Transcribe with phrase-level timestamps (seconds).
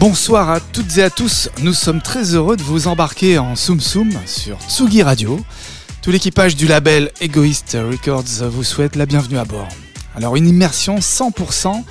[0.00, 3.80] Bonsoir à toutes et à tous, nous sommes très heureux de vous embarquer en Soum
[3.80, 5.38] Soum sur Tsugi Radio.
[6.02, 9.68] Tout l'équipage du label Egoist Records vous souhaite la bienvenue à bord.
[10.16, 11.84] Alors une immersion 100%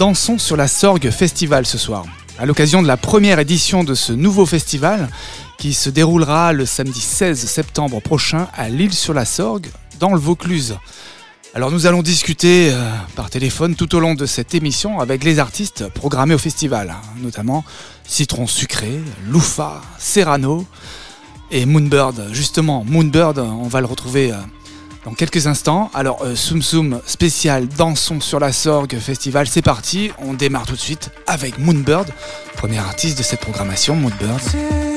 [0.00, 2.06] dansons sur la Sorgue Festival ce soir.
[2.38, 5.10] À l'occasion de la première édition de ce nouveau festival
[5.58, 9.66] qui se déroulera le samedi 16 septembre prochain à Lille sur la Sorgue
[9.98, 10.78] dans le Vaucluse.
[11.52, 15.38] Alors nous allons discuter euh, par téléphone tout au long de cette émission avec les
[15.38, 17.62] artistes programmés au festival, hein, notamment
[18.06, 20.64] Citron Sucré, Loufa, Serrano
[21.50, 22.28] et Moonbird.
[22.32, 24.36] Justement, Moonbird, on va le retrouver euh,
[25.04, 25.90] dans quelques instants.
[25.94, 30.10] Alors euh, Soum Soum spécial Dansons sur la Sorgue Festival, c'est parti.
[30.18, 32.08] On démarre tout de suite avec Moonbird,
[32.56, 34.89] premier artiste de cette programmation, Moonbird.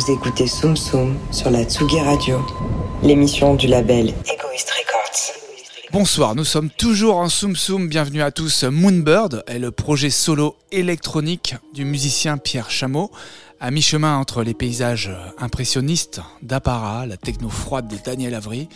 [0.00, 2.40] Vous écoutez Soum Soum sur la Tsugi Radio,
[3.02, 5.92] l'émission du label Egoist Records.
[5.92, 7.86] Bonsoir, nous sommes toujours en Soum Soum.
[7.86, 8.64] Bienvenue à tous.
[8.64, 13.10] Moonbird est le projet solo électronique du musicien Pierre Chameau,
[13.60, 18.70] à mi-chemin entre les paysages impressionnistes d'Apparat, la techno froide de Daniel Avery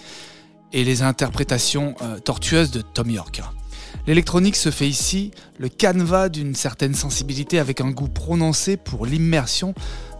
[0.75, 3.41] et les interprétations euh, tortueuses de Tom York.
[4.07, 9.73] L'électronique se fait ici le canevas d'une certaine sensibilité avec un goût prononcé pour l'immersion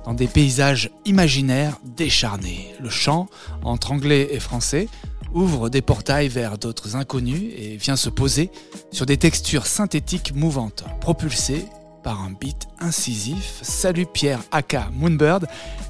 [0.05, 2.75] dans des paysages imaginaires décharnés.
[2.81, 3.29] Le chant,
[3.63, 4.89] entre anglais et français,
[5.33, 8.51] ouvre des portails vers d'autres inconnus et vient se poser
[8.91, 11.65] sur des textures synthétiques mouvantes, propulsées
[12.03, 13.61] par un beat incisif.
[13.63, 15.47] Salut Pierre Aka Moonbird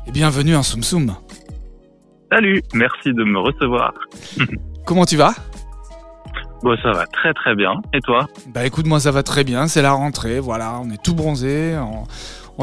[0.06, 1.14] et bienvenue en Soum Soum.
[2.33, 3.92] Salut, merci de me recevoir.
[4.87, 5.35] Comment tu vas?
[6.62, 7.75] Bon, ça va très très bien.
[7.92, 8.26] Et toi?
[8.49, 11.76] Bah écoute, moi ça va très bien, c'est la rentrée, voilà, on est tout bronzé,
[11.76, 12.04] on,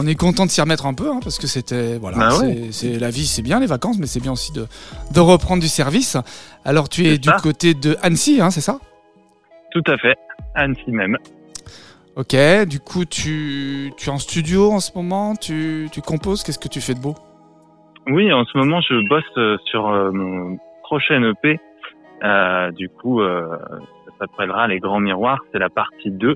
[0.07, 2.29] est content de s'y remettre un peu, hein, parce que c'était, voilà, Bah
[2.71, 4.65] c'est, la vie, c'est bien les vacances, mais c'est bien aussi de,
[5.13, 6.17] de reprendre du service.
[6.65, 7.37] Alors tu es du ça.
[7.41, 8.79] côté de Annecy, hein, c'est ça?
[9.71, 10.17] Tout à fait.
[10.55, 11.17] Annecy même.
[12.15, 12.35] Ok,
[12.67, 16.67] du coup tu, tu es en studio en ce moment, tu, tu composes, qu'est-ce que
[16.67, 17.15] tu fais de beau?
[18.07, 21.59] Oui, en ce moment, je bosse euh, sur euh, mon prochain EP.
[22.23, 23.47] Euh, du coup, euh,
[24.05, 25.39] ça s'appellera Les Grands Miroirs.
[25.51, 26.35] C'est la partie 2.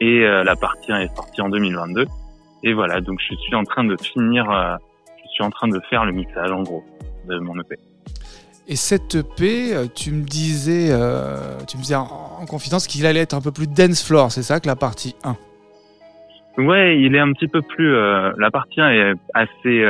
[0.00, 2.06] Et euh, la partie 1 est sortie en 2022.
[2.64, 4.74] Et voilà, donc je suis en train de finir, euh,
[5.24, 6.84] je suis en train de faire le mixage, en gros,
[7.28, 7.76] de mon EP.
[8.66, 12.02] Et cette EP, euh, tu me disais, euh, tu me disais en,
[12.40, 15.14] en confidence qu'il allait être un peu plus dance floor, c'est ça que la partie
[15.24, 15.36] 1
[16.58, 17.94] Ouais, il est un petit peu plus.
[17.94, 19.84] euh, la partie 1 est assez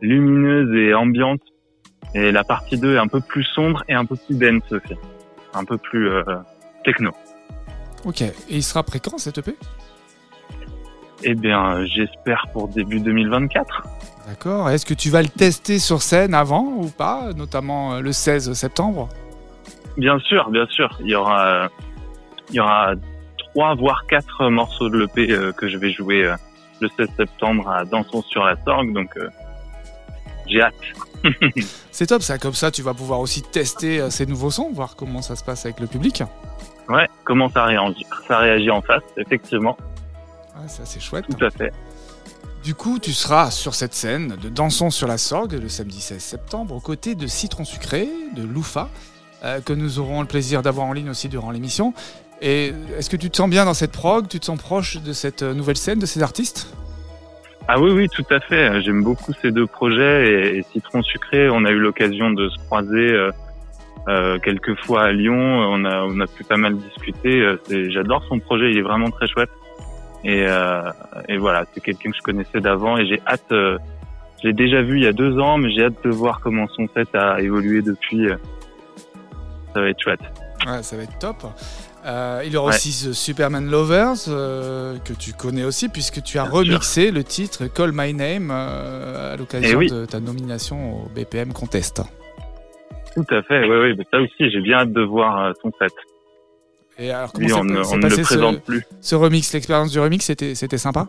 [0.00, 1.40] lumineuse et ambiante,
[2.14, 4.94] et la partie 2 est un peu plus sombre et un peu plus dense aussi,
[5.54, 6.10] un peu plus
[6.84, 7.12] techno.
[8.04, 9.54] Ok, et il sera prêt quand cette EP
[11.22, 13.82] Eh bien, j'espère pour début 2024.
[14.26, 14.70] D'accord.
[14.70, 18.52] Est-ce que tu vas le tester sur scène avant ou pas, notamment euh, le 16
[18.54, 19.08] septembre?
[19.96, 21.68] Bien sûr, bien sûr, il y aura, euh,
[22.50, 22.94] il y aura
[23.54, 26.34] trois voire quatre morceaux de l'EP euh, que je vais jouer euh,
[26.80, 29.28] le 16 septembre à Dansons sur la Sorgue, donc euh,
[30.46, 30.74] j'ai hâte.
[31.90, 34.96] C'est top ça, comme ça tu vas pouvoir aussi tester euh, ces nouveaux sons, voir
[34.96, 36.22] comment ça se passe avec le public.
[36.88, 39.76] Ouais, comment ça réagit, ça réagit en face, effectivement,
[40.56, 41.24] Ouais, c'est assez chouette.
[41.28, 41.72] tout à fait.
[42.62, 46.18] Du coup, tu seras sur cette scène de Dansons sur la Sorgue le samedi 16
[46.22, 48.88] septembre, aux côtés de Citron Sucré, de Loufa,
[49.44, 51.92] euh, que nous aurons le plaisir d'avoir en ligne aussi durant l'émission.
[52.40, 54.28] Et est-ce que tu te sens bien dans cette prog?
[54.28, 56.74] Tu te sens proche de cette euh, nouvelle scène, de ces artistes?
[57.68, 58.80] Ah oui, oui, tout à fait.
[58.82, 62.56] J'aime beaucoup ces deux projets et, et Citron Sucré, on a eu l'occasion de se
[62.66, 63.30] croiser euh,
[64.08, 65.34] euh, quelques fois à Lyon.
[65.36, 67.56] On a, on a pu pas mal discuter.
[67.68, 69.50] C'est- J'adore son projet, il est vraiment très chouette.
[70.24, 70.82] Et, euh,
[71.28, 73.44] et voilà, c'est quelqu'un que je connaissais d'avant et j'ai hâte.
[73.52, 73.78] euh,
[74.42, 76.66] je l'ai déjà vu il y a deux ans, mais j'ai hâte de voir comment
[76.68, 78.28] son set a évolué depuis.
[78.30, 78.36] euh,
[79.74, 80.20] ça va être chouette.
[80.66, 81.36] Ouais, ça va être top.
[82.06, 82.74] Euh, il y aura Ouais.
[82.74, 87.24] aussi The Superman Lovers, euh, que tu connais aussi, puisque tu as Bien remixé le
[87.24, 89.90] titre Call My Name euh, à l'occasion Eh oui.
[89.90, 92.02] de ta nomination au BPM Contest.
[93.14, 93.60] Tout à fait.
[93.68, 93.94] Oui, oui.
[93.96, 95.92] Mais ça aussi, j'ai bien hâte de voir son set.
[96.98, 98.84] Et alors, comment s'est on, ne- on ne le passé ce, présente plus.
[99.00, 101.06] ce remix L'expérience du remix, c'était c'était sympa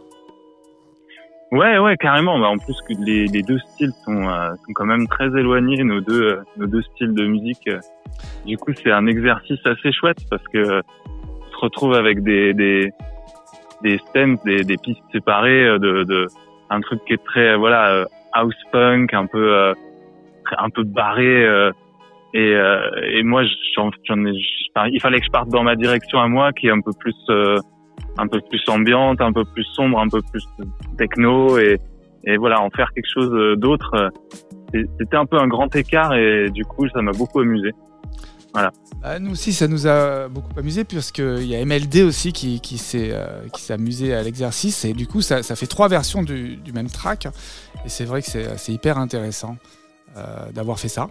[1.51, 2.39] Ouais, ouais, carrément.
[2.39, 5.83] Bah, en plus que les, les deux styles sont, euh, sont quand même très éloignés,
[5.83, 7.69] nos deux, euh, nos deux styles de musique.
[8.45, 12.53] Du coup, c'est un exercice assez chouette parce que euh, on se retrouve avec des
[12.53, 12.91] des
[13.83, 16.27] des stems, des, des pistes séparées de, de
[16.71, 19.73] un truc qui est très voilà house punk, un peu
[20.57, 21.71] un peu barré.
[22.39, 22.79] Euh,
[23.13, 26.81] et, moi, il fallait que je parte dans ma direction à moi, qui est un
[26.81, 27.57] peu plus euh,
[28.17, 30.43] un peu plus ambiante, un peu plus sombre, un peu plus
[30.97, 31.79] techno et,
[32.37, 34.11] voilà, en faire quelque chose euh, d'autre.
[34.73, 37.71] C'était un peu un grand écart et du coup, ça m'a beaucoup amusé.
[38.53, 43.13] Bah, Nous aussi, ça nous a beaucoup amusé, puisqu'il y a MLD aussi qui, s'est
[43.69, 44.83] amusé à l'exercice.
[44.85, 47.27] Et du coup, ça, fait trois versions du, même track.
[47.85, 49.55] Et c'est vrai que c'est hyper intéressant
[50.53, 51.07] d'avoir fait ça.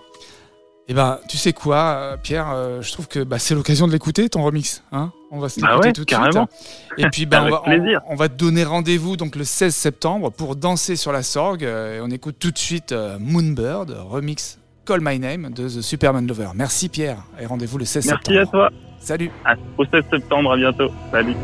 [0.86, 3.92] Et ben, tu sais quoi, euh, Pierre, euh, je trouve que bah, c'est l'occasion de
[3.92, 4.82] l'écouter, ton remix.
[4.92, 6.46] Hein on va se Ah l'écouter ouais, tout de carrément.
[6.50, 6.98] suite.
[6.98, 7.62] Et puis, ben, on, va,
[8.08, 11.64] on- va te donner rendez-vous donc le 16 septembre pour danser sur la Sorgue.
[11.64, 15.80] Euh, et on écoute tout de suite euh, Moonbird, remix Call My Name de The
[15.80, 16.48] Superman Lover.
[16.54, 18.40] Merci Pierre et rendez-vous le 16 Merci septembre.
[18.40, 18.70] à toi.
[19.00, 19.30] Salut.
[19.46, 20.90] À, au 16 septembre, à bientôt.
[21.10, 21.34] Salut.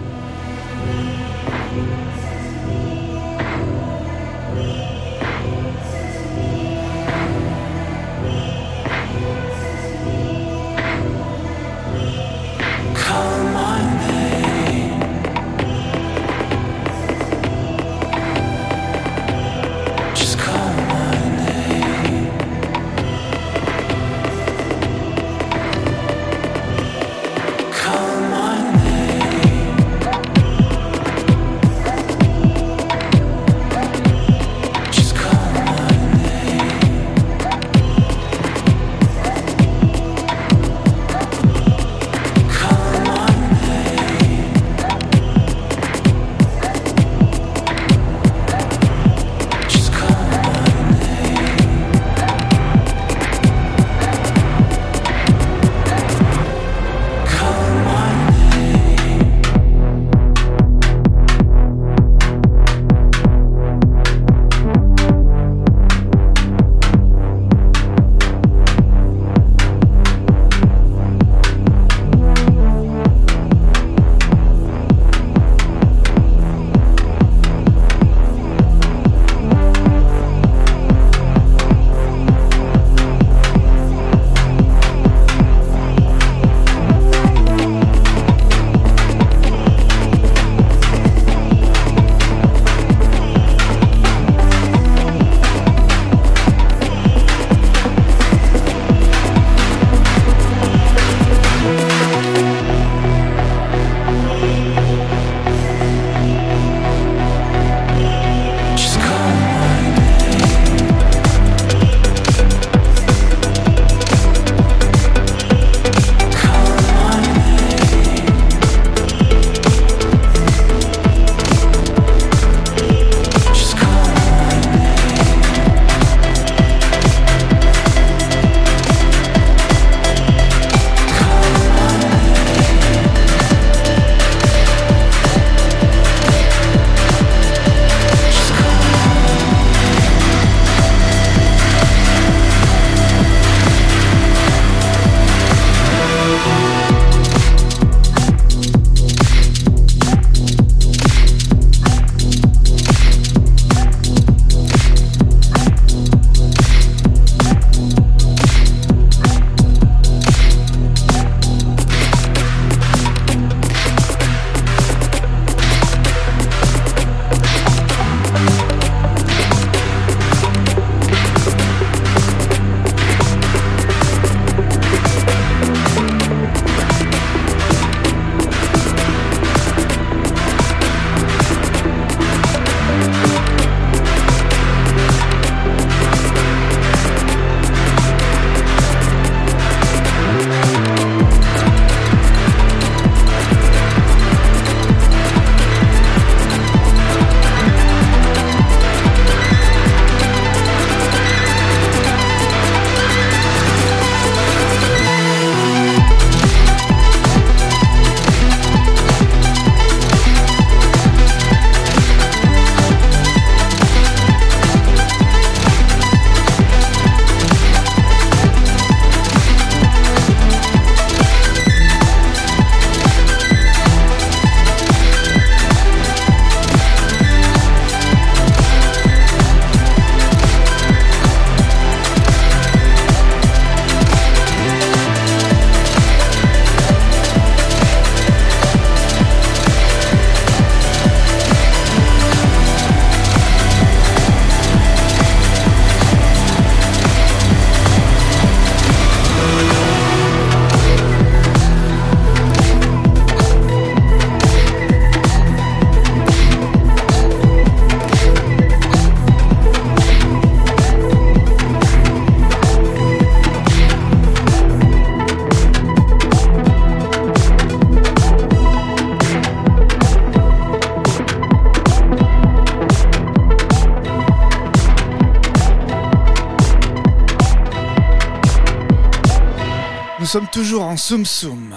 [280.90, 281.24] En Soum.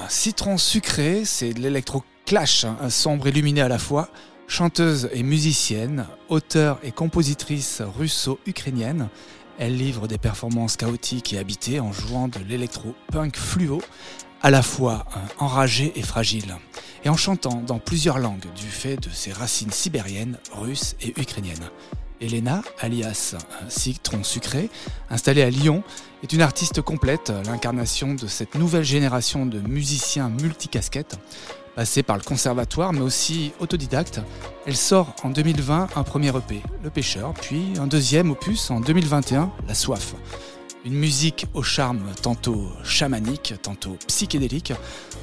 [0.10, 4.10] Citron sucré, c'est de l'électro-clash, hein, sombre et à la fois.
[4.48, 9.10] Chanteuse et musicienne, auteure et compositrice russo-ukrainienne,
[9.60, 13.84] elle livre des performances chaotiques et habitées en jouant de l'électro-punk fluo,
[14.42, 15.06] à la fois
[15.38, 16.56] enragé et fragile,
[17.06, 21.70] et en chantant dans plusieurs langues du fait de ses racines sibériennes, russes et ukrainiennes.
[22.22, 23.36] Elena, alias
[23.70, 24.70] Citron Sucré,
[25.10, 25.84] installée à Lyon,
[26.24, 31.18] est une artiste complète, l'incarnation de cette nouvelle génération de musiciens multicasquettes,
[31.76, 34.22] passée par le conservatoire mais aussi autodidacte.
[34.66, 39.52] Elle sort en 2020 un premier EP, Le Pêcheur, puis un deuxième opus en 2021,
[39.68, 40.16] La Soif.
[40.86, 44.74] Une musique au charme tantôt chamanique, tantôt psychédélique,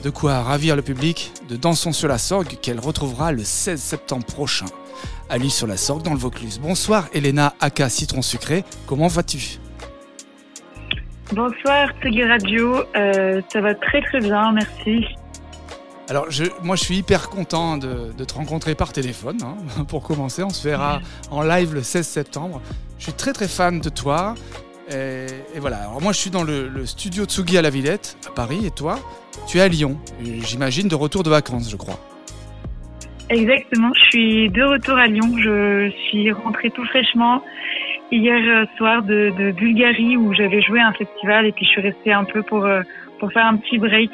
[0.03, 4.25] de quoi ravir le public de Dansons sur la Sorgue qu'elle retrouvera le 16 septembre
[4.25, 4.67] prochain.
[5.29, 6.59] Ali sur la Sorgue dans le Vaucluse.
[6.59, 9.59] Bonsoir Elena Aka Citron Sucré, comment vas-tu?
[11.33, 15.07] Bonsoir Tsugi Radio, euh, ça va très très bien, merci.
[16.09, 20.43] Alors je, moi je suis hyper content de, te rencontrer par téléphone, hein, pour commencer,
[20.43, 22.61] on se verra en live le 16 septembre.
[22.99, 24.35] Je suis très très fan de toi.
[24.93, 25.27] Et,
[25.61, 28.67] voilà, alors moi je suis dans le, le, studio Tsugi à la Villette, à Paris,
[28.67, 28.99] et toi,
[29.47, 32.01] tu es à Lyon, j'imagine de retour de vacances je crois.
[33.31, 35.37] Exactement, je suis de retour à Lyon.
[35.39, 37.43] Je suis rentrée tout fraîchement
[38.11, 42.13] hier soir de, Bulgarie où j'avais joué à un festival et puis je suis restée
[42.13, 42.83] un peu pour, euh,
[43.21, 44.11] pour faire un petit break.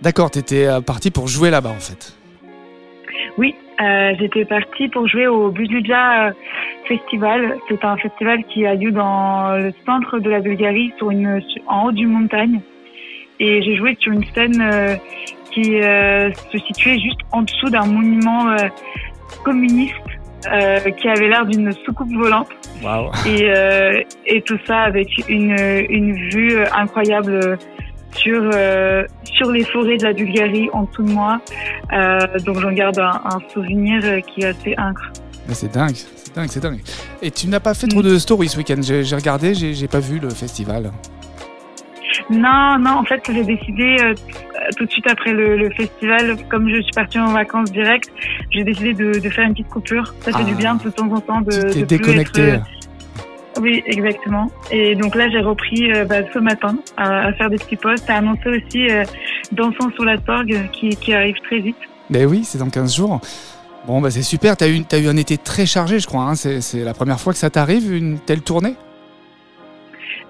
[0.00, 2.16] D'accord, tu étais euh, partie pour jouer là-bas en fait.
[3.36, 6.32] Oui, euh, j'étais partie pour jouer au Budja
[6.88, 7.58] Festival.
[7.68, 11.86] C'est un festival qui a lieu dans le centre de la Bulgarie, sur une, en
[11.86, 12.60] haut d'une montagne.
[13.40, 14.98] Et j'ai joué sur une scène
[15.52, 18.68] qui euh, se situait juste en dessous d'un monument euh,
[19.44, 19.94] communiste
[20.50, 22.48] euh, qui avait l'air d'une soucoupe volante.
[23.26, 23.48] Et,
[24.26, 25.56] et tout ça avec une,
[25.88, 27.56] une vue incroyable
[28.16, 28.50] sur
[29.24, 31.40] sur les forêts de la Bulgarie en dessous de moi.
[32.44, 35.20] donc j'en garde un, souvenir qui est assez incroyable.
[35.52, 36.80] C'est dingue, c'est dingue, c'est dingue.
[37.22, 38.80] Et tu n'as pas fait trop de stories ce week-end?
[38.82, 40.90] J'ai regardé, j'ai pas vu le festival.
[42.30, 44.14] Non, non, en fait, j'ai décidé euh,
[44.76, 48.10] tout de suite après le, festival, comme je suis partie en vacances directes,
[48.50, 50.14] j'ai décidé de, faire une petite coupure.
[50.20, 50.58] Ça fait du ah.
[50.58, 52.52] bien de temps en temps de, de déconnecter.
[52.52, 52.58] Euh,
[53.60, 54.50] oui, exactement.
[54.70, 58.16] Et donc là, j'ai repris euh, bah, ce matin à, faire des petits posts, à
[58.16, 58.88] annoncer aussi
[59.52, 61.76] Dansons sur la Sorgue qui, qui arrive très vite.
[62.10, 63.20] Ben oui, c'est dans 15 jours.
[63.86, 64.56] Bon, bah c'est super.
[64.56, 66.22] Tu as, eu, as eu un été très chargé, je crois.
[66.22, 66.34] Hein.
[66.34, 68.76] C'est la première fois que ça t'arrive, une telle tournée?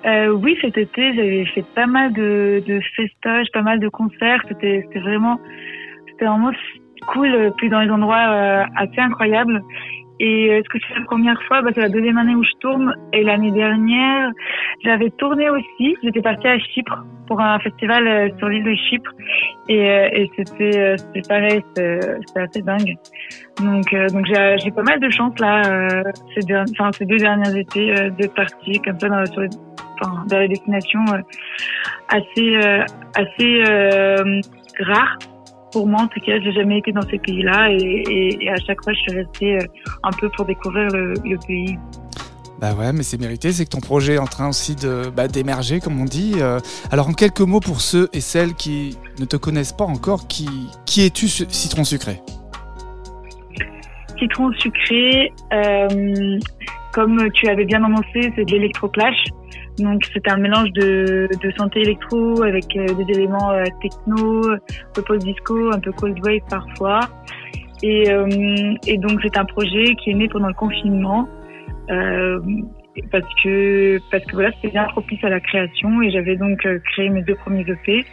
[0.05, 2.81] Euh, oui, cet été, j'avais fait pas mal de, de
[3.53, 4.43] pas mal de concerts.
[4.49, 5.41] C'était, vraiment,
[6.09, 6.53] c'était vraiment
[7.07, 9.63] cool, puis dans les endroits euh, assez incroyables.
[10.25, 11.63] Et est-ce que c'est la première fois?
[11.63, 12.95] Bah, C'est la deuxième année où je tourne.
[13.13, 14.31] Et l'année dernière,
[14.85, 15.97] j'avais tourné aussi.
[16.03, 19.11] J'étais partie à Chypre pour un festival euh, sur l'île de Chypre.
[19.69, 20.97] Et, euh, et c'était,
[21.29, 22.97] pareil, c'était assez dingue.
[23.61, 25.63] Donc, donc j'ai, pas mal de chance là,
[26.35, 29.43] ces, deux, enfin, ces deux derniers étés, de parties comme ça dans, sur,
[30.01, 31.19] enfin, des destinations euh,
[32.09, 34.41] assez, euh, assez euh,
[34.81, 35.19] rares
[35.73, 38.93] pour moi en tout cas, j'ai jamais été dans ces pays-là et, à chaque fois
[38.93, 39.59] je suis restée
[40.03, 41.15] un peu pour découvrir le,
[41.47, 41.79] pays.
[42.61, 45.27] Bah ouais, mais c'est mérité, c'est que ton projet est en train aussi de bah,
[45.27, 46.35] d'émerger, comme on dit.
[46.91, 50.49] alors en quelques mots pour ceux et celles qui ne te connaissent pas encore, qui,
[50.87, 52.21] qui es-tu Citron Sucré?
[54.19, 55.33] Citron Sucré,
[56.93, 59.17] comme tu avais bien annoncé, c'est de l'électroclash.
[59.79, 64.43] Donc c'est un mélange de, de santé électro avec euh, des éléments euh, techno,
[64.95, 67.01] post disco, un peu cold wave parfois.
[67.83, 71.27] Et, euh, et donc c'est un projet qui est né pendant le confinement
[71.91, 72.39] euh,
[73.11, 76.59] parce que parce que voilà c'était bien propice à la création et j'avais donc
[76.93, 78.05] créé mes deux premiers EP.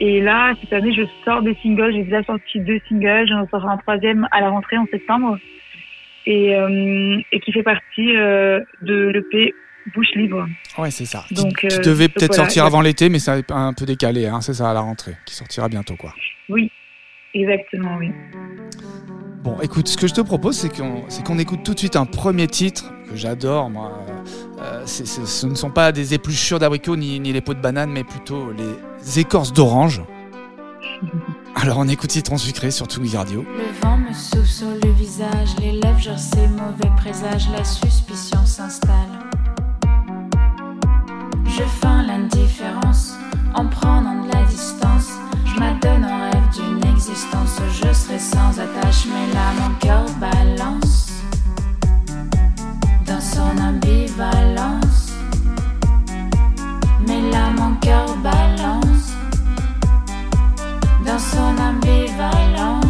[0.00, 3.66] Et là cette année je sors des singles, j'ai déjà sorti deux singles, j'en sors
[3.66, 5.38] un troisième à la rentrée en septembre
[6.26, 6.50] et,
[7.30, 9.54] et qui fait partie de l'EP
[9.94, 10.46] bouche libre.
[10.78, 11.24] Ouais, c'est ça.
[11.30, 14.54] Donc, qui, euh, devait peut-être sortir avant l'été, mais ça un peu décalé, hein, c'est
[14.54, 16.14] ça, à la rentrée, qui sortira bientôt, quoi.
[16.48, 16.70] Oui,
[17.34, 18.10] exactement, oui.
[19.42, 22.06] Bon, écoute, ce que je te propose, c'est qu'on qu'on écoute tout de suite un
[22.06, 24.04] premier titre que j'adore, moi.
[24.60, 28.02] Euh, ce ne sont pas des épluchures d'abricots ni, ni les pots de banane, mais
[28.02, 30.02] plutôt les écorces d'orange.
[31.54, 33.44] Alors on écoute Citron Sucré sur Tsugi Radio.
[33.56, 39.30] Le vent me souffle sur le visage, les lèvres je mauvais présage, la suspicion s'installe.
[41.56, 43.14] Je feins l'indifférence
[43.54, 45.08] en prenant de la distance.
[45.46, 47.58] Je m'adonne en rêve d'une existence.
[47.72, 51.12] Je serai sans attache, mais là mon cœur balance
[53.06, 55.12] dans son ambivalence.
[57.06, 59.14] Mais là mon cœur balance
[61.06, 62.85] dans son ambivalence.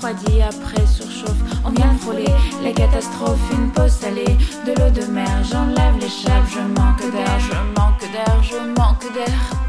[0.00, 1.36] Refroidit, après surchauffe.
[1.64, 2.32] On vient frôler
[2.62, 4.36] les catastrophes, une pause salée,
[4.66, 5.44] de l'eau de mer.
[5.44, 9.59] J'enlève l'échappe, je manque d'air, je manque d'air, je manque d'air.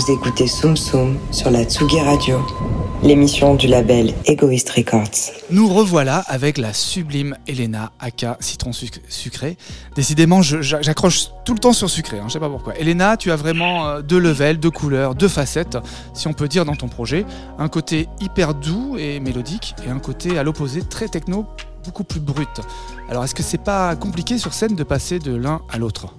[0.00, 2.40] Vous écoutez Soum Soum sur la Tsugi Radio,
[3.02, 5.30] l'émission du label Egoist Records.
[5.50, 9.58] Nous revoilà avec la sublime Elena Aka Citron Sucré.
[9.96, 12.78] Décidément, j'accroche tout le temps sur sucré, hein, je sais pas pourquoi.
[12.78, 15.76] Elena, tu as vraiment euh, deux levels, deux couleurs, deux facettes,
[16.14, 17.26] si on peut dire, dans ton projet.
[17.58, 21.44] Un côté hyper doux et mélodique, et un côté à l'opposé très techno,
[21.84, 22.62] beaucoup plus brut.
[23.10, 26.14] Alors, est-ce que c'est pas compliqué sur scène de passer de l'un à l'autre?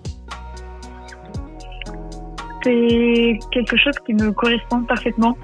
[2.63, 5.37] C'est quelque chose qui me correspond parfaitement.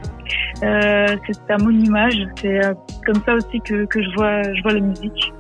[0.64, 2.18] Euh, c'est à mon image.
[2.42, 2.74] C'est euh,
[3.06, 5.34] comme ça aussi que, que je vois je vois la musique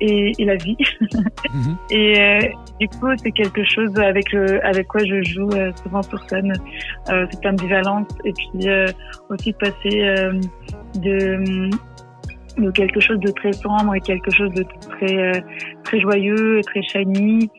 [0.00, 0.76] et, et la vie.
[1.52, 1.76] Mhm.
[1.90, 2.40] Et euh,
[2.80, 6.52] du coup, c'est quelque chose avec avec quoi je joue euh, souvent sur scène.
[7.08, 8.68] Euh, cette ambivalence et puis
[9.30, 10.00] aussi passer
[10.96, 11.70] de
[12.58, 15.44] de quelque chose de très sombre et quelque chose de très
[15.84, 17.50] très joyeux, très shiny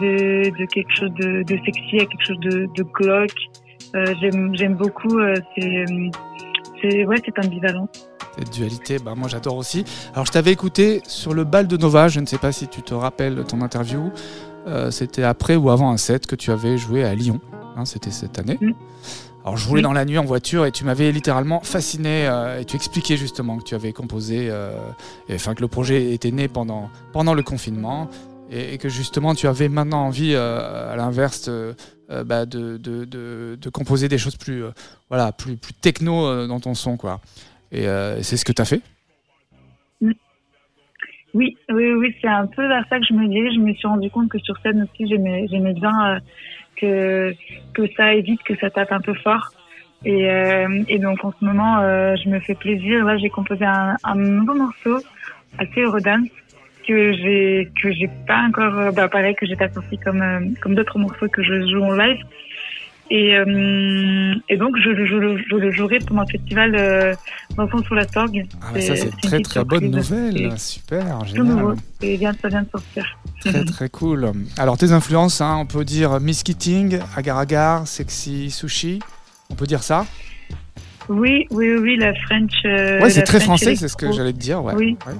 [0.00, 3.32] de, quelque chose de, sexy à quelque chose de, de glauque.
[3.94, 4.14] Euh,
[4.54, 5.18] j'aime beaucoup.
[5.18, 5.34] Euh,
[6.82, 7.88] c'est ouais, c'est ambivalent.
[8.38, 9.84] Cette dualité, bah moi j'adore aussi.
[10.12, 12.82] Alors je t'avais écouté sur le bal de Nova, je ne sais pas si tu
[12.82, 14.10] te rappelles ton interview.
[14.66, 17.40] Euh, c'était après ou avant un set que tu avais joué à Lyon.
[17.76, 18.58] Hein, C'était cette année.
[18.60, 18.72] Mm.
[19.44, 22.28] Alors je roulais dans la nuit en voiture et tu m'avais littéralement fasciné
[22.58, 24.46] et tu expliquais justement que tu avais composé,
[25.28, 28.10] et, enfin que le projet était né pendant, pendant le confinement
[28.50, 31.74] et, que justement tu avais maintenant envie, euh, à l'inverse, euh,
[32.24, 34.70] bah, de, de, de, composer des choses plus, euh,
[35.08, 36.96] voilà, plus, plus techno dans ton son.
[36.96, 37.20] Quoi.
[37.72, 37.86] Et
[38.22, 38.80] c'est ce que tu as fait?
[41.36, 43.54] Oui, oui, oui, c'est un peu vers ça que je me dis.
[43.54, 46.20] Je me suis rendu compte que sur scène aussi, j'aimais, bien euh,
[46.76, 47.34] que
[47.74, 49.50] que ça évite que ça tape un peu fort.
[50.06, 50.66] Et, euh,
[50.98, 53.04] donc en ce moment, euh, je me fais plaisir.
[53.04, 54.98] Là, j'ai composé un, un nouveau morceau
[55.58, 56.28] assez Eurodance
[56.86, 60.40] que j'ai que j'ai pas encore, euh, bah pareil que j'ai pas sorti comme euh,
[60.62, 62.18] comme d'autres morceaux que je joue en live.
[63.08, 67.14] Et, euh, et donc je, le- je, le- je le jouerai pour mon festival euh,
[67.56, 68.44] Dansons sous la Sorgue.
[68.60, 70.58] Ah, bah ça, c'est très très bonne nouvelle.
[70.58, 71.70] Super, C'est tout nouveau.
[71.70, 71.76] génial.
[72.02, 73.16] Et bien, ça vient de sortir.
[73.42, 74.32] Très très cool.
[74.58, 78.98] Alors, tes influences, hein, on peut dire Miss Keating, Agar Agar, Sexy Sushi.
[79.50, 80.04] On peut dire ça?
[81.08, 82.50] Oui, oui, oui, la French.
[82.64, 84.64] Ouais, c'est très French français, c'est ce que j'allais te dire.
[84.64, 84.74] Ouais.
[84.74, 84.96] Oui.
[85.06, 85.12] Ouais.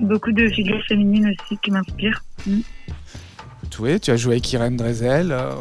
[0.00, 2.22] Beaucoup de figures féminines aussi qui m'inspirent.
[3.80, 5.52] Oui, tu as joué avec Irène Drezel euh,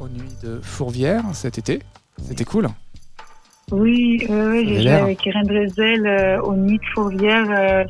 [0.00, 1.80] aux Nuits de Fourvière cet été.
[2.20, 2.68] C'était cool.
[3.72, 7.84] Oui, euh, j'ai joué avec Irène Drezel euh, au Nid de Fourvière euh,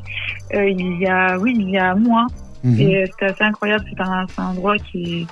[0.54, 2.26] euh, il y a, oui, il y a un mois.
[2.62, 2.80] Mhm.
[2.80, 3.84] Et c'était assez incroyable.
[3.90, 5.26] C'est un, endroit qui est,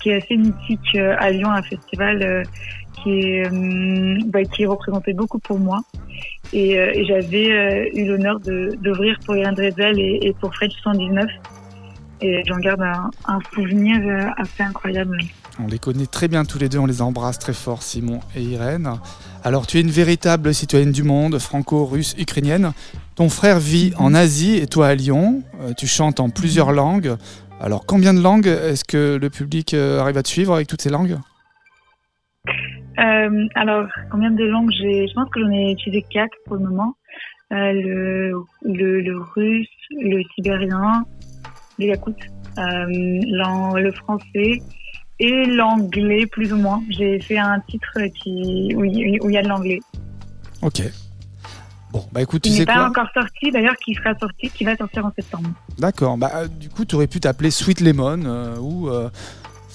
[0.00, 2.44] qui est assez mythique à Lyon, un festival
[3.02, 3.50] qui est,
[4.26, 5.80] bah, qui est représenté beaucoup pour moi.
[6.52, 11.26] Et, euh, et j'avais euh, eu l'honneur d'ouvrir pour Irène Drezel et, pour French 119.
[12.22, 15.18] Et j'en garde un, un souvenir euh, assez incroyable.
[15.62, 18.42] On les connaît très bien tous les deux, on les embrasse très fort, Simon et
[18.42, 18.90] Irène.
[19.42, 22.72] Alors, tu es une véritable citoyenne du monde, franco-russe, ukrainienne.
[23.14, 25.42] Ton frère vit en Asie et toi à Lyon.
[25.78, 27.16] Tu chantes en plusieurs langues.
[27.58, 30.90] Alors, combien de langues est-ce que le public arrive à te suivre avec toutes ces
[30.90, 31.18] langues?
[33.00, 35.08] Euh, alors, combien de langues j'ai?
[35.08, 36.94] Je pense que j'en ai utilisé quatre pour le moment.
[37.52, 38.32] Euh, le,
[38.62, 41.04] le, le russe, le sibérien,
[41.78, 42.14] le yakout,
[42.58, 44.62] euh, le français
[45.18, 46.82] et l'anglais plus ou moins.
[46.90, 49.80] J'ai fait un titre qui où il il y a de l'anglais.
[50.62, 50.82] Ok.
[51.92, 52.86] Bon, bah écoute, tu Qui sais n'est pas quoi?
[52.88, 55.50] encore sorti d'ailleurs, qui sera sorti, qui va sortir en septembre.
[55.76, 56.16] D'accord.
[56.16, 59.10] Bah, euh, du coup, tu aurais pu t'appeler Sweet Lemon euh, ou euh,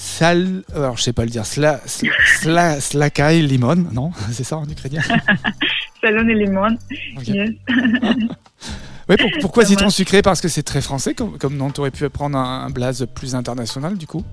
[0.06, 0.64] Sal.
[0.74, 1.46] Alors, je sais pas le dire.
[1.46, 3.76] Sla, sla, sla- Slakai Limon.
[3.92, 5.02] Non, c'est ça en ukrainien?
[6.02, 6.78] Salon et Lemon.
[7.18, 7.28] Ok.
[7.28, 7.50] Yes.
[9.08, 10.24] Ouais, pour- pourquoi citron sucré?
[10.24, 13.06] Parce que c'est très français, comme, comme non, tu aurais pu prendre un, un blaze
[13.14, 14.24] plus international du coup?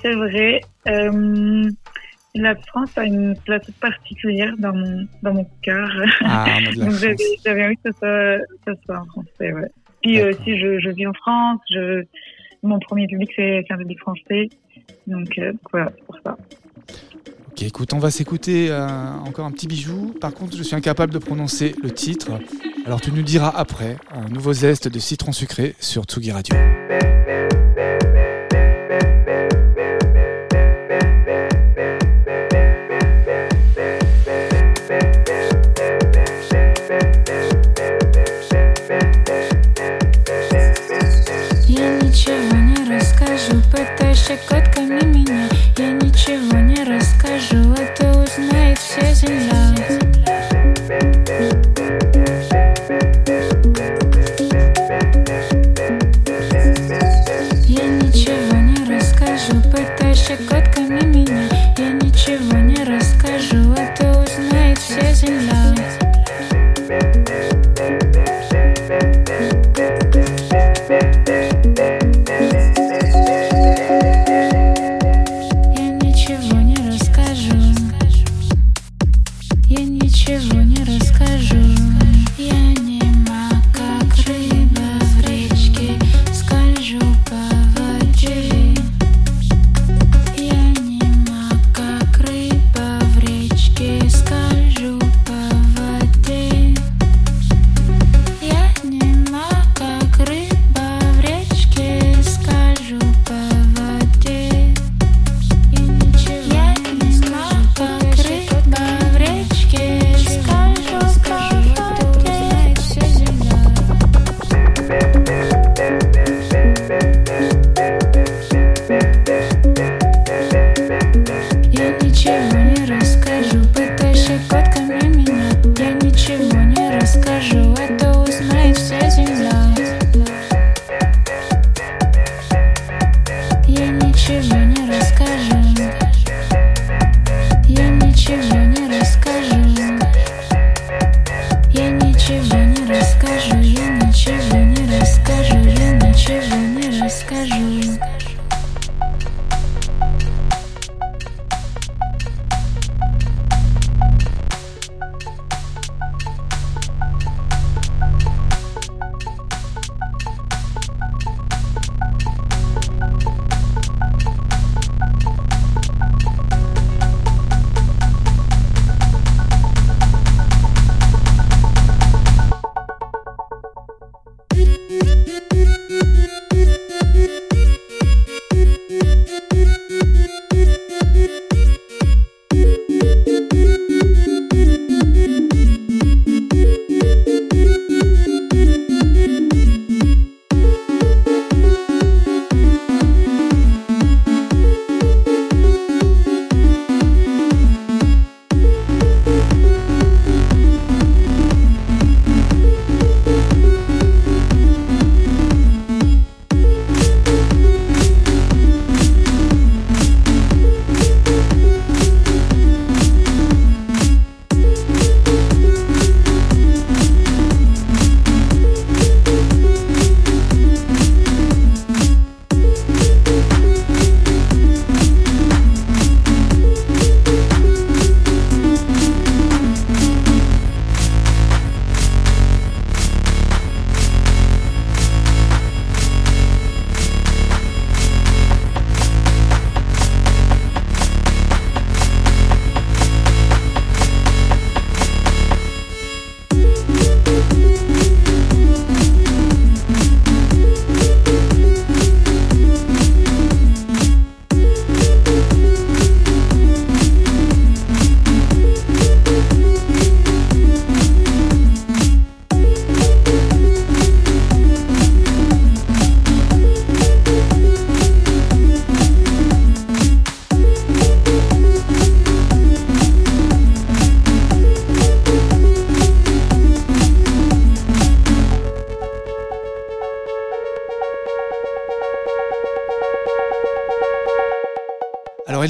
[0.00, 0.60] C'est vrai.
[0.88, 1.70] Euh,
[2.34, 5.88] la France a une place particulière dans mon dans mon cœur.
[6.24, 6.90] Ah, Donc
[7.44, 9.70] j'avais envie que ça soit, que ça soit en français, ouais.
[10.02, 12.02] Puis euh, aussi, je, je vis en France, je,
[12.62, 14.48] mon premier public, c'est un public français.
[15.06, 16.36] Donc euh, voilà, c'est pour ça.
[17.50, 18.86] Ok, écoute, on va s'écouter euh,
[19.26, 20.14] encore un petit bijou.
[20.20, 22.32] Par contre, je suis incapable de prononcer le titre.
[22.86, 26.56] Alors, tu nous diras après un nouveau zeste de citron sucré sur Tsugi Radio.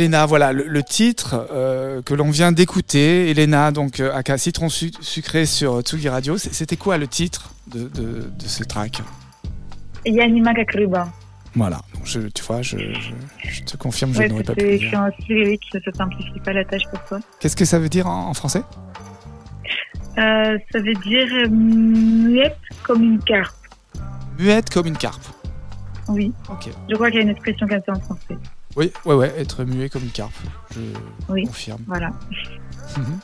[0.03, 3.31] Elena, voilà le, titre euh, que l'on vient d'écouter.
[3.31, 6.37] Elena, donc à euh, Citron Sucré sur Tsugi Radio.
[6.37, 9.01] C'était quoi le titre de, de, ce track?
[10.05, 11.09] Yanima Kakruba.
[11.55, 12.79] Voilà, donc je, tu vois, je,
[13.45, 14.79] je, te confirme, je n'aurais pas pu.
[14.79, 17.21] C'est un lyrique, ça simplifie pas la tâche pour toi.
[17.39, 18.63] Qu'est-ce que ça veut dire en, français?
[20.19, 23.55] Euh, Ça veut dire muette comme une carpe.
[24.39, 25.25] Muette comme une carpe.
[26.09, 26.33] Oui.
[26.49, 26.71] Ok.
[26.89, 28.37] Je crois qu'il y a une expression comme ça en français.
[28.77, 30.33] Oui, ouais, ouais, être muet comme une carpe.
[30.75, 30.81] Je
[31.29, 31.83] oui, confirme.
[31.87, 32.11] Voilà.
[32.97, 33.19] Mhm.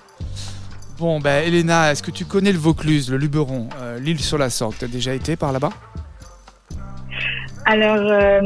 [0.98, 4.50] bon, ben, Elena, est-ce que tu connais le Vaucluse, le Luberon, euh, l'île sur la
[4.50, 4.74] Sorgue?
[4.78, 5.70] Tu as déjà été par là-bas?
[7.64, 8.40] Alors, euh,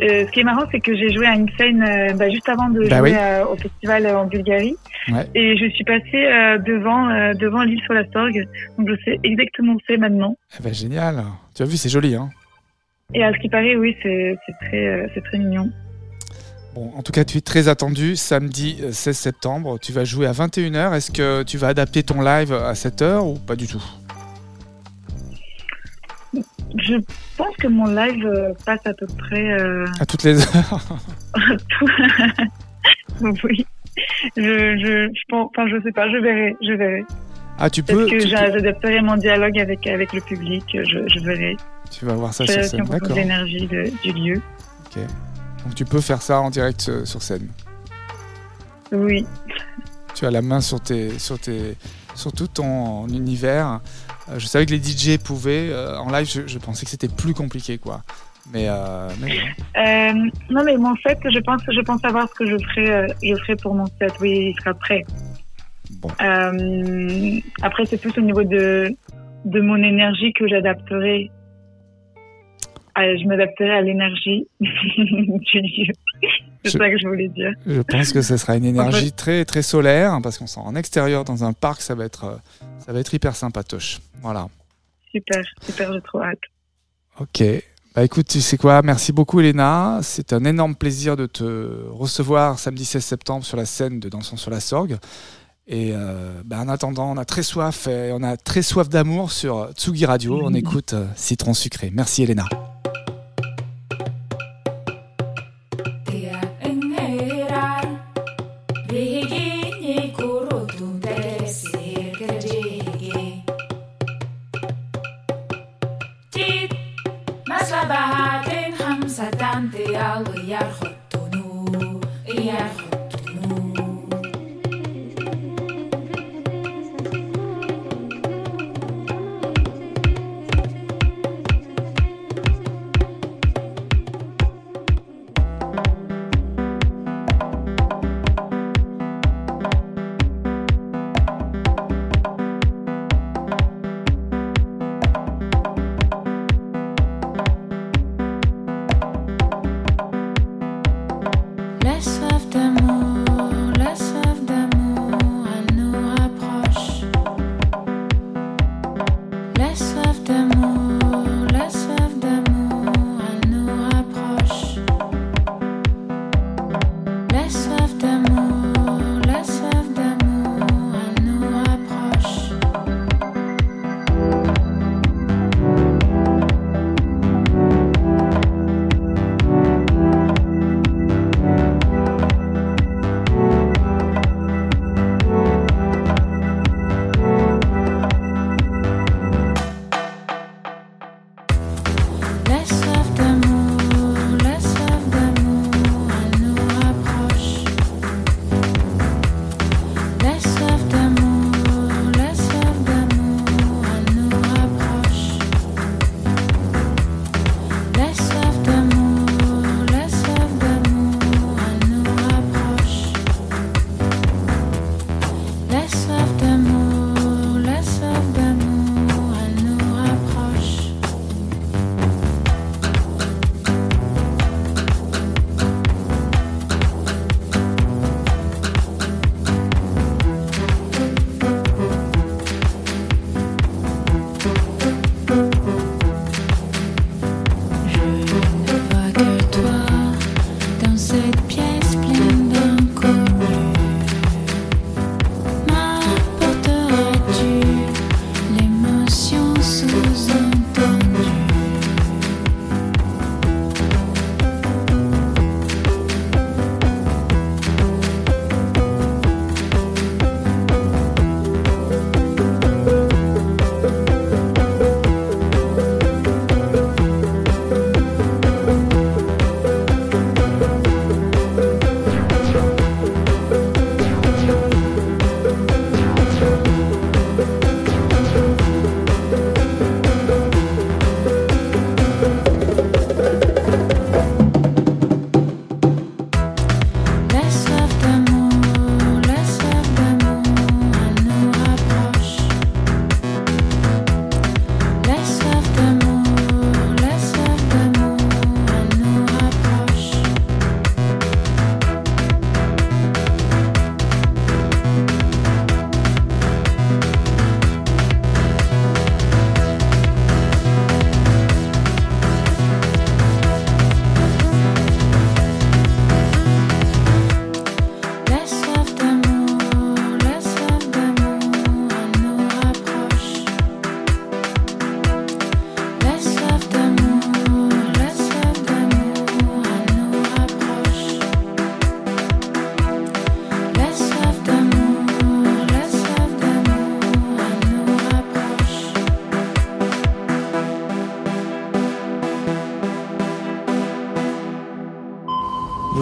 [0.00, 1.84] euh, ce qui est marrant, c'est que j'ai joué à une scène
[2.16, 3.16] bah, juste avant de bah jouer
[3.48, 4.76] au festival en Bulgarie.
[5.34, 6.26] Et je suis passée
[6.66, 8.44] devant, devant l'île sur la Sorgue.
[8.76, 10.36] Donc, je sais exactement où c'est maintenant.
[10.58, 11.24] Eh ben, génial.
[11.54, 12.30] Tu as vu, c'est joli, hein
[13.14, 15.70] et à ce qui paraît, oui, c'est très, euh, très mignon.
[16.74, 19.78] Bon, en tout cas, tu es très attendu samedi 16 euh, septembre.
[19.80, 20.94] Tu vas jouer à 21h.
[20.94, 23.82] Est-ce que tu vas adapter ton live à cette heure ou pas du tout?
[26.78, 26.96] Je
[27.38, 29.56] pense que mon live euh, passe à peu près.
[30.00, 30.98] À toutes les heures
[33.44, 33.66] Oui.
[34.36, 36.54] Je, je, je, pense, enfin, je sais pas, je verrai.
[36.60, 37.04] Je verrai.
[37.58, 37.96] Ah, tu peux.
[37.96, 40.64] Parce que j'adapterai mon dialogue avec, avec le public.
[40.74, 41.56] Je, je verrai.
[41.98, 43.16] Tu vas voir ça sur scène, d'accord.
[43.16, 44.42] l'énergie du lieu.
[44.86, 45.02] Ok.
[45.64, 47.48] Donc tu peux faire ça en direct euh, sur scène.
[48.92, 49.26] Oui.
[50.14, 51.74] Tu as la main sur tes, sur tes,
[52.14, 53.80] sur tout ton univers.
[54.28, 55.70] Euh, je savais que les DJ pouvaient.
[55.70, 58.02] Euh, en live, je, pensais que c'était plus compliqué, quoi.
[58.52, 63.34] Mais, non, mais mon set, je pense, je pense savoir ce que je ferai, je
[63.36, 64.12] ferai pour mon set.
[64.20, 65.04] Oui, il sera prêt.
[66.02, 66.10] Bon.
[67.62, 68.94] après, c'est plus au niveau de,
[69.46, 71.30] de mon énergie que j'adapterai
[72.98, 74.68] ah, je m'adapterai à l'énergie du
[75.60, 75.92] lieu.
[76.64, 77.52] C'est ça que je voulais dire.
[77.66, 80.74] Je pense que ce sera une énergie très très solaire hein, parce qu'on sent en
[80.74, 82.36] extérieur dans un parc, ça va être euh,
[82.78, 83.98] ça va être hyper sympatoche.
[84.22, 84.48] Voilà.
[85.12, 86.38] Super, super, j'ai trop hâte.
[87.20, 87.42] Ok.
[87.94, 89.98] Bah écoute, tu sais quoi, merci beaucoup Elena.
[90.00, 94.38] C'est un énorme plaisir de te recevoir samedi 16 septembre sur la scène de Dansons
[94.38, 94.96] sur la Sorgue.
[95.66, 99.32] Et euh, bah, en attendant, on a très soif, et on a très soif d'amour
[99.32, 100.40] sur Tsugi Radio.
[100.42, 101.90] On écoute euh, Citron Sucré.
[101.92, 102.46] Merci Elena.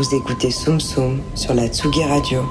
[0.04, 2.42] Vous écoutez Soum Soum sur la Tsugi Radio,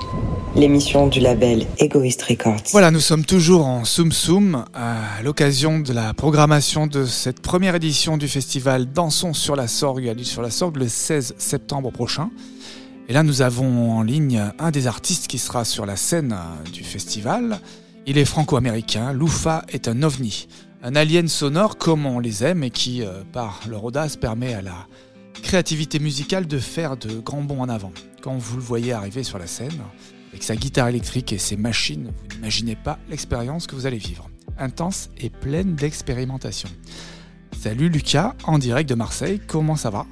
[0.55, 2.63] l'émission du label Egoist Records.
[2.71, 7.75] Voilà, nous sommes toujours en Soum Soum à l'occasion de la programmation de cette première
[7.75, 11.91] édition du festival Dansons sur la Sorgue à l'île sur la Sorgue le 16 septembre
[11.91, 12.31] prochain.
[13.07, 16.35] Et là, nous avons en ligne un des artistes qui sera sur la scène
[16.73, 17.59] du festival.
[18.07, 19.13] Il est franco-américain.
[19.13, 20.47] Loufa est un ovni,
[20.81, 24.63] un alien sonore comme on les aime et qui, euh, par leur audace, permet à
[24.63, 24.87] la
[25.53, 27.91] créativité musicale de faire de grands bonds en avant.
[28.23, 29.83] Quand vous le voyez arriver sur la scène,
[30.31, 34.31] avec sa guitare électrique et ses machines, vous n'imaginez pas l'expérience que vous allez vivre.
[34.57, 36.69] Intense et pleine d'expérimentation.
[37.51, 40.07] Salut Lucas, en direct de Marseille, comment ça va?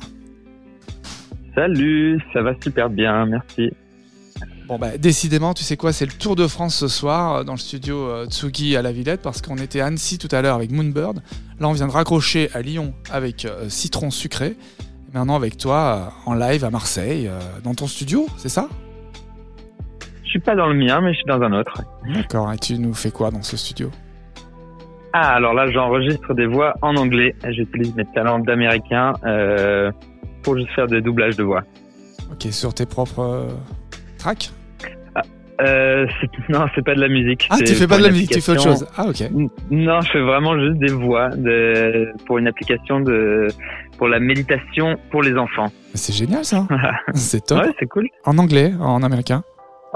[1.55, 3.71] Salut, ça va super bien, merci.
[4.67, 7.53] Bon bah décidément, tu sais quoi, c'est le Tour de France ce soir euh, dans
[7.53, 10.55] le studio euh, Tsugi à la Villette parce qu'on était à Annecy tout à l'heure
[10.55, 11.23] avec Moonbird.
[11.59, 14.55] Là, on vient de raccrocher à Lyon avec euh, Citron Sucré.
[15.13, 17.29] Maintenant avec toi en live à Marseille,
[17.63, 18.69] dans ton studio, c'est ça?
[20.23, 21.81] Je suis pas dans le mien, mais je suis dans un autre.
[22.13, 23.91] D'accord, et tu nous fais quoi dans ce studio?
[25.11, 27.35] Ah, alors là, j'enregistre des voix en anglais.
[27.49, 29.91] J'utilise mes talents d'américain euh,
[30.41, 31.63] pour juste faire des doublages de voix.
[32.31, 33.49] Ok, sur tes propres
[34.17, 34.51] tracks?
[35.59, 36.07] Euh,
[36.49, 37.47] non, c'est pas de la musique.
[37.49, 38.87] Ah, tu fais pas de la musique, tu fais autre chose.
[38.95, 39.29] Ah, ok.
[39.69, 42.13] Non, je fais vraiment juste des voix de...
[42.25, 43.49] pour une application de
[44.01, 45.67] pour la méditation pour les enfants.
[45.93, 46.67] C'est génial ça.
[47.13, 47.59] c'est top.
[47.59, 48.07] Ouais, c'est cool.
[48.25, 49.43] En anglais, en américain.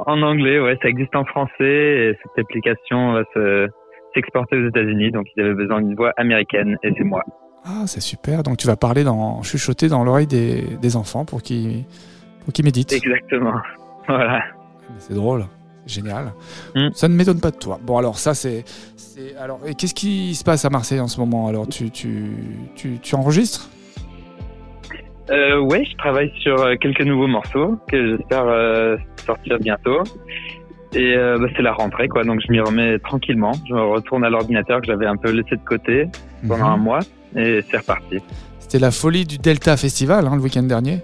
[0.06, 3.68] En anglais, ouais, ça existe en français et cette application va se
[4.14, 7.24] s'exporter aux États-Unis, donc ils avaient besoin d'une voix américaine et c'est moi.
[7.66, 8.44] Ah, c'est super.
[8.44, 11.86] Donc tu vas parler dans chuchoter dans l'oreille des, des enfants pour qu'ils
[12.44, 12.94] pour qu'ils méditent.
[12.94, 13.60] Exactement.
[14.08, 14.44] Voilà.
[15.00, 15.46] C'est drôle,
[15.88, 16.34] génial.
[16.76, 16.90] Mm.
[16.94, 17.80] Ça ne m'étonne pas de toi.
[17.82, 18.66] Bon, alors ça, c'est.
[19.40, 21.48] Alors, et qu'est-ce qui se passe à Marseille en ce moment?
[21.48, 22.30] Alors, tu, tu,
[22.76, 23.72] tu, tu enregistres?
[25.30, 30.04] Euh, Ouais, je travaille sur euh, quelques nouveaux morceaux que j'espère euh, sortir bientôt.
[30.94, 32.24] Et euh, bah, c'est la rentrée, quoi.
[32.24, 33.52] Donc, je m'y remets tranquillement.
[33.68, 36.08] Je me retourne à l'ordinateur que j'avais un peu laissé de côté
[36.48, 36.74] pendant mhm.
[36.74, 37.00] un mois.
[37.36, 38.20] Et c'est reparti.
[38.60, 41.00] C'était la folie du Delta Festival hein, le week-end dernier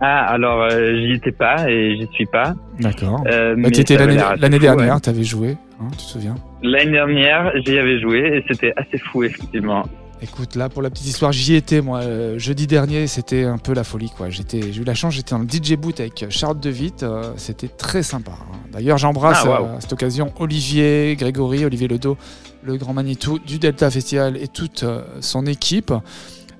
[0.00, 2.54] ah, alors euh, j'y étais pas et j'y suis pas.
[2.80, 3.24] D'accord.
[3.26, 7.50] Euh, bah, tu étais l'année dernière, tu avais joué, hein, tu te souviens L'année dernière,
[7.64, 9.84] j'y avais joué et c'était assez fou, effectivement.
[10.22, 12.00] Écoute, là, pour la petite histoire, j'y étais, moi.
[12.00, 14.28] Euh, jeudi dernier, c'était un peu la folie, quoi.
[14.30, 14.44] J'ai
[14.76, 17.02] eu la chance, j'étais dans le DJ boot avec Charles De Witt.
[17.02, 18.32] Euh, c'était très sympa.
[18.32, 18.56] Hein.
[18.72, 22.16] D'ailleurs, j'embrasse ah, à cette occasion Olivier, Grégory, Olivier Ledo,
[22.62, 24.84] le grand Manitou du Delta Festival et toute
[25.20, 25.92] son équipe.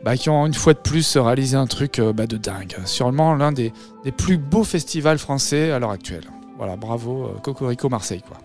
[0.07, 2.76] Bah, qui ont une fois de plus réalisé un truc euh, bah, de dingue.
[2.84, 3.72] Sûrement l'un des,
[4.04, 6.22] des, plus beaux festivals français à l'heure actuelle.
[6.57, 8.22] Voilà, bravo euh, Cocorico Marseille.
[8.24, 8.36] Quoi.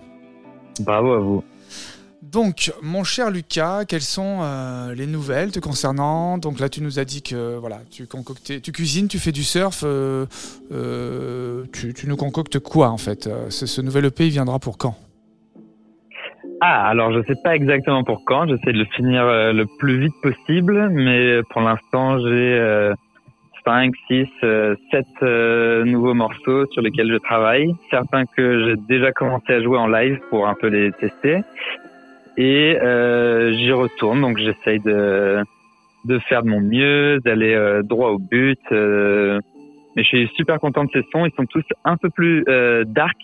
[0.80, 1.43] Bravo à vous.
[2.22, 6.38] Donc, mon cher Lucas, quelles sont euh, les nouvelles te concernant?
[6.38, 9.44] Donc là, tu nous as dit que voilà, tu concoctais, tu cuisines, tu fais du
[9.44, 9.84] surf.
[11.74, 13.28] tu, tu, nous concoctes quoi en fait?
[13.50, 14.96] Ce, nouvel EP, il viendra pour quand?
[16.64, 18.48] Ah, alors je sais pas exactement pour quand.
[18.48, 22.94] J'essaie de le finir euh, le plus vite possible, mais pour l'instant j'ai euh,
[23.66, 24.28] 5, 6,
[24.92, 27.74] 7 nouveaux morceaux sur lesquels je travaille.
[27.90, 31.42] Certains que j'ai déjà commencé à jouer en live pour un peu les tester.
[32.38, 35.44] Et euh, j'y retourne, donc j'essaye de,
[36.06, 38.60] de faire de mon mieux, d'aller euh, droit au but.
[38.72, 39.40] Euh,
[39.96, 41.26] mais je suis super content de ces sons.
[41.26, 42.46] Ils sont tous un peu plus
[42.88, 43.18] dark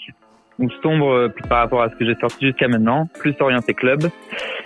[0.60, 4.10] ou sombre euh, par rapport à ce que j'ai sorti jusqu'à maintenant, plus orienté club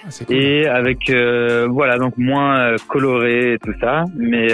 [0.03, 4.47] ah, et avec euh, voilà donc moins euh, coloré et tout ça, mais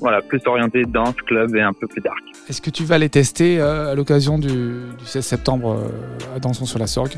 [0.00, 2.18] voilà plus orienté danse club et un peu plus dark.
[2.48, 5.90] Est-ce que tu vas les tester à l'occasion du, du, 16 septembre
[6.34, 7.16] à Dansons sur la Sorgue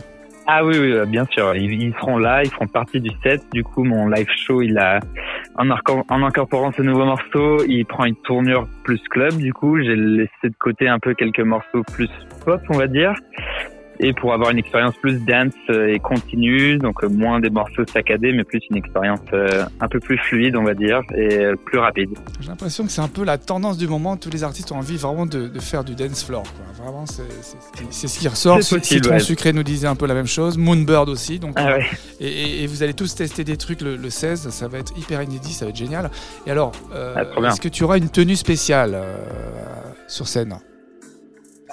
[0.50, 1.54] ah oui, oui, bien sûr.
[1.54, 3.42] Ils, seront là, ils feront partie du set.
[3.52, 4.98] Du coup, mon live show, il a,
[5.56, 9.34] en, en incorporant ce nouveau morceau, il prend une tournure plus club.
[9.34, 12.08] Du coup, j'ai laissé de côté un peu quelques morceaux plus
[12.46, 13.12] pop, on va dire
[14.00, 17.84] et pour avoir une expérience plus dance euh, et continue, donc euh, moins des morceaux
[17.92, 21.78] saccadés, mais plus une expérience euh, un peu plus fluide, on va dire, et plus
[21.78, 22.10] rapide.
[22.40, 24.16] J'ai l'impression que c'est un peu la tendance du moment.
[24.16, 26.42] Tous les artistes ont envie vraiment de, de faire du dance floor.
[26.42, 26.84] Quoi.
[26.84, 28.62] Vraiment, c'est ce qui ressort.
[28.62, 30.56] Citron Sucré nous disait un peu la même chose.
[30.58, 31.38] Moonbird aussi.
[31.38, 31.86] Donc, ah ouais.
[32.20, 34.48] et, et, vous allez tous tester des trucs le, le, 16.
[34.50, 36.10] Ça va être hyper inédit, ça va être génial.
[36.46, 38.96] Et alors, ah, est-ce que tu auras une tenue spéciale
[40.06, 40.58] sur scène?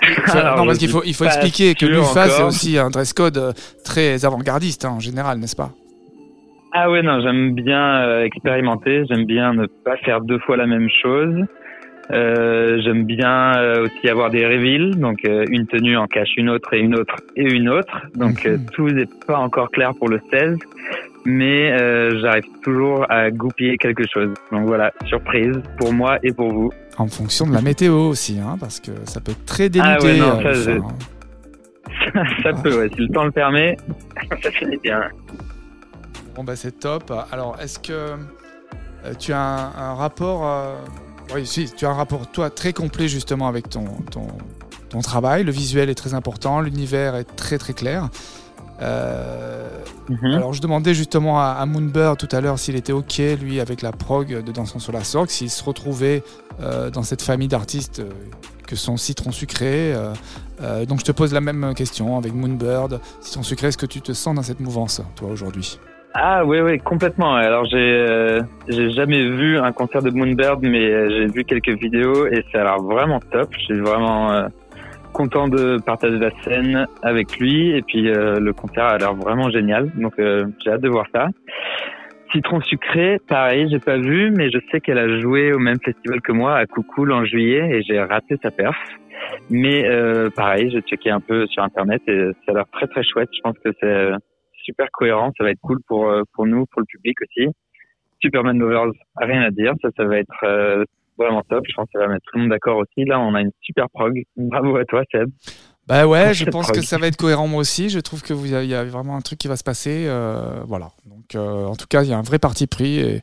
[0.58, 3.54] non, parce qu'il faut, il faut expliquer que l'UFA, c'est aussi un dress code euh,
[3.84, 5.72] très avant-gardiste hein, en général, n'est-ce pas?
[6.74, 10.68] Ah ouais, non, j'aime bien euh, expérimenter, j'aime bien ne pas faire deux fois la
[10.68, 11.46] même chose.
[12.12, 16.50] Euh, J'aime bien euh, aussi avoir des reveals, donc euh, une tenue en cache une
[16.50, 17.98] autre et une autre et une autre.
[18.16, 18.66] Donc euh, Mhm.
[18.74, 20.58] tout n'est pas encore clair pour le 16,
[21.26, 24.34] mais euh, j'arrive toujours à goupiller quelque chose.
[24.52, 26.72] Donc voilà, surprise pour moi et pour vous.
[26.98, 29.92] En fonction de la météo aussi, hein, parce que ça peut être très dénudé.
[29.98, 32.24] Ah ouais, non, ça, je- hein.
[32.44, 33.78] ça peut, ouais, si le temps le permet,
[34.44, 35.02] ça finit bien.
[36.36, 37.12] Bon bah c'est top.
[37.32, 40.76] Alors est-ce que euh, tu as un, un rapport euh,
[41.34, 44.28] Oui, si, tu as un rapport toi très complet justement avec ton, ton,
[44.90, 45.44] ton travail.
[45.44, 48.10] Le visuel est très important, l'univers est très très clair.
[48.82, 49.66] Euh,
[50.10, 50.34] Mhm.
[50.34, 53.82] Alors je demandais justement à, à Moonbird tout à l'heure s'il était ok lui avec
[53.82, 56.24] la prog de Dansons sur la Sorgue, s'il se retrouvait
[56.62, 58.10] euh, dans cette famille d'artistes euh,
[58.68, 59.94] que sont Citron Sucré.
[60.88, 63.00] donc je te pose la même question avec Moonbird.
[63.22, 65.80] Citron Sucré, est-ce que tu te sens dans cette mouvance toi aujourd'hui?
[66.18, 67.36] Ah oui, oui, complètement.
[67.36, 68.40] Alors j'ai euh,
[68.70, 72.62] j'ai jamais vu un concert de Moonbird, mais euh, j'ai vu quelques vidéos et ça
[72.62, 73.50] a l'air vraiment top.
[73.52, 74.48] Je suis vraiment euh,
[75.12, 79.50] content de partager la scène avec lui et puis euh, le concert a l'air vraiment
[79.50, 79.92] génial.
[79.98, 81.28] Donc euh, j'ai hâte de voir ça.
[82.32, 86.22] Citron sucré, pareil, j'ai pas vu, mais je sais qu'elle a joué au même festival
[86.22, 88.78] que moi à Coucoule en juillet et j'ai raté sa perf.
[89.50, 89.84] Mais
[90.34, 93.30] pareil, j'ai checké un peu sur internet et ça a l'air très très chouette.
[93.36, 94.12] Je pense que c'est
[94.66, 97.48] super cohérent, ça va être cool pour euh, pour nous, pour le public aussi.
[98.22, 100.84] Superman Lovers, rien à dire, ça ça va être euh,
[101.18, 101.64] vraiment top.
[101.70, 103.06] Je pense que ça va mettre tout le monde d'accord aussi.
[103.06, 104.22] Là, on a une super prog.
[104.36, 105.30] Bravo à toi, Seb.
[105.88, 107.90] Bah ouais, je pense que ça va être cohérent moi aussi.
[107.90, 110.06] Je trouve que vous y a vraiment un truc qui va se passer.
[110.08, 110.90] euh, voilà.
[111.06, 113.22] Donc euh, en tout cas, il y a un vrai parti pris et,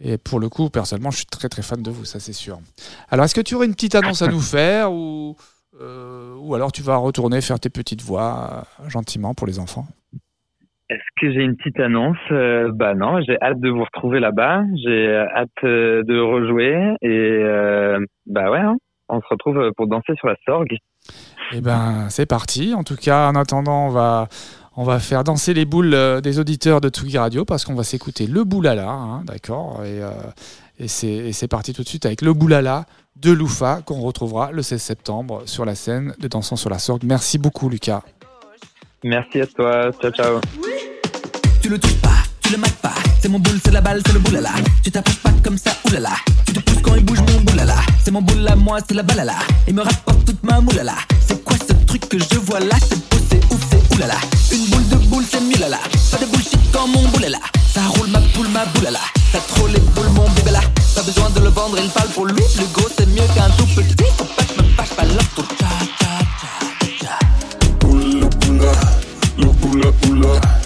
[0.00, 2.58] et pour le coup, personnellement, je suis très très fan de vous, ça c'est sûr.
[3.08, 5.36] Alors, est-ce que tu aurais une petite annonce à nous faire ou
[5.80, 9.86] euh, ou alors tu vas retourner faire tes petites voix gentiment pour les enfants?
[10.94, 12.16] Est-ce que j'ai une petite annonce?
[12.30, 14.62] Euh, Bah non, j'ai hâte de vous retrouver là-bas.
[14.84, 17.08] J'ai hâte euh, de rejouer et
[17.42, 18.76] euh, bah ouais, hein,
[19.08, 20.76] on se retrouve pour danser sur la sorgue.
[21.52, 22.74] Eh ben, c'est parti.
[22.74, 24.28] En tout cas, en attendant, on va,
[24.76, 27.84] on va faire danser les boules euh, des auditeurs de Tsugi Radio parce qu'on va
[27.84, 29.82] s'écouter le boulala, hein, d'accord?
[29.84, 30.10] Et, euh,
[30.78, 32.84] et c'est et c'est parti tout de suite avec le boulala
[33.16, 37.04] de Loufa qu'on retrouvera le 16 septembre sur la scène de Dansons sur la Sorgue.
[37.04, 38.02] Merci beaucoup, Lucas.
[39.06, 39.92] Merci à toi.
[40.00, 40.40] Ciao, ciao.
[41.60, 42.08] Tu le touches pas,
[42.40, 42.94] tu le mates pas.
[43.20, 44.48] C'est mon boule, c'est la balle, c'est le boulala.
[44.82, 46.12] Tu t'approches pas comme ça, oulala.
[46.46, 47.76] Tu te pousses quand il bouge mon boulala.
[48.02, 49.34] C'est mon boule à moi, c'est la balala.
[49.68, 50.94] Il me rapporte toute ma moulala.
[51.26, 52.76] C'est quoi ce truc que je vois là?
[52.88, 54.16] C'est beau, c'est ouf, c'est oulala.
[54.52, 55.78] Une boule de boule, c'est là.
[56.10, 57.40] Pas de bullshit quand mon boulala.
[57.74, 59.00] Ça roule ma poule, ma boulala.
[59.32, 60.52] T'as trop les boules, mon bébé.
[60.94, 62.42] Pas besoin de le vendre, il parle pour lui.
[62.58, 63.96] Le gros, c'est mieux qu'un tout petit.
[64.16, 65.46] Faut pas me fâche, pas l'autre.
[65.58, 65.66] Tcha,
[65.98, 66.08] tcha,
[66.40, 67.23] tcha, tcha.
[69.74, 70.63] Quand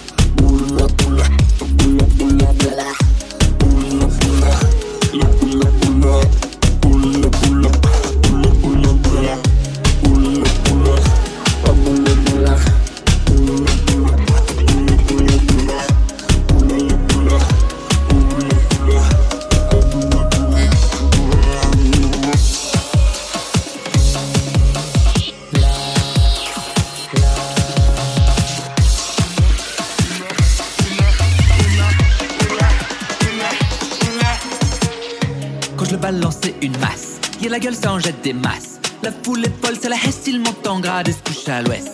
[37.81, 38.79] Ça en jette des masses.
[39.03, 41.61] La foule est folle, c'est la hesse, il monte en grade et se couche à
[41.61, 41.87] l'ouest.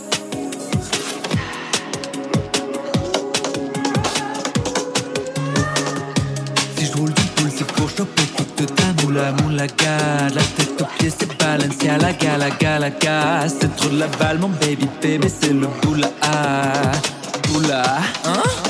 [6.75, 8.23] Si je roule du poule, c'est pour choper
[8.57, 9.97] toute ta moula moulaga.
[10.33, 13.47] La tête aux pieds, c'est Balenciaga, la gala, gala, gala.
[13.47, 16.09] C'est trop de la balle, mon baby, baby, c'est le boula.
[17.47, 17.83] Boula,
[18.25, 18.64] hein?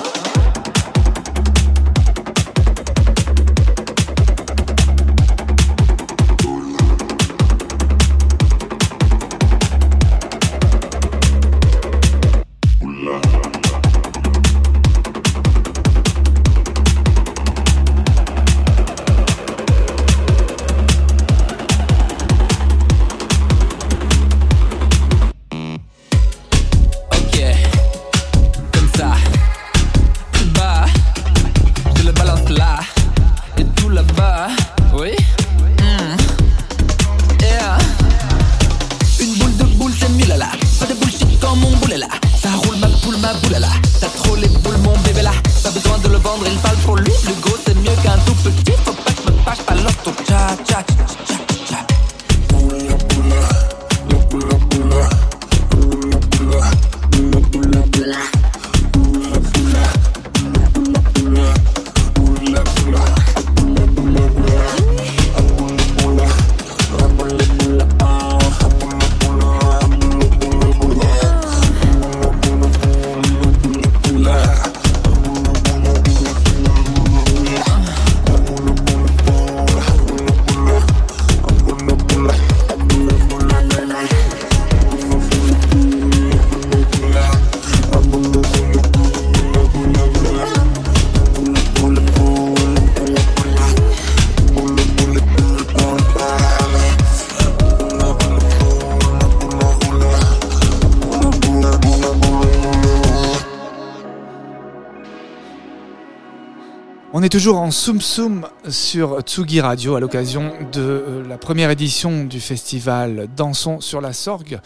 [107.25, 112.23] Est toujours en Soum Soum sur Tsugi Radio à l'occasion de euh, la première édition
[112.23, 114.59] du festival Dansons sur la Sorgue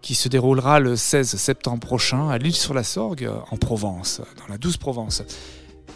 [0.00, 4.46] qui se déroulera le 16 septembre prochain à l'île sur la Sorgue en Provence, dans
[4.48, 5.24] la douce Provence.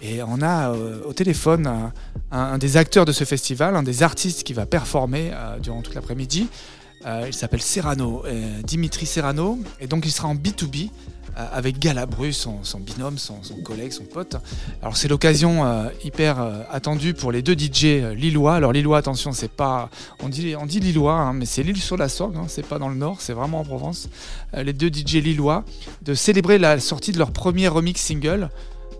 [0.03, 1.91] Et on a euh, au téléphone
[2.31, 5.95] un, des acteurs de ce festival, un des artistes qui va performer euh, durant toute
[5.95, 6.49] l'après-midi.
[7.27, 8.25] Il s'appelle Serrano,
[8.62, 11.10] Dimitri Serrano, et donc il sera en B2B euh,
[11.53, 14.36] avec Galabru, son, binôme, son, collègue, son pote.
[14.82, 18.55] Alors c'est l'occasion euh, hyper euh, attendue pour les deux DJ euh, lillois.
[18.55, 19.91] Alors lillois, attention, c'est pas,
[20.22, 22.78] on dit, on dit lillois, hein, mais c'est l'île sur la Sorgue, hein, c'est pas
[22.78, 24.09] dans le nord, c'est vraiment en Provence.
[24.55, 25.64] Euh, les deux DJ lillois
[26.03, 28.51] de célébrer la sortie de leur premier remix single.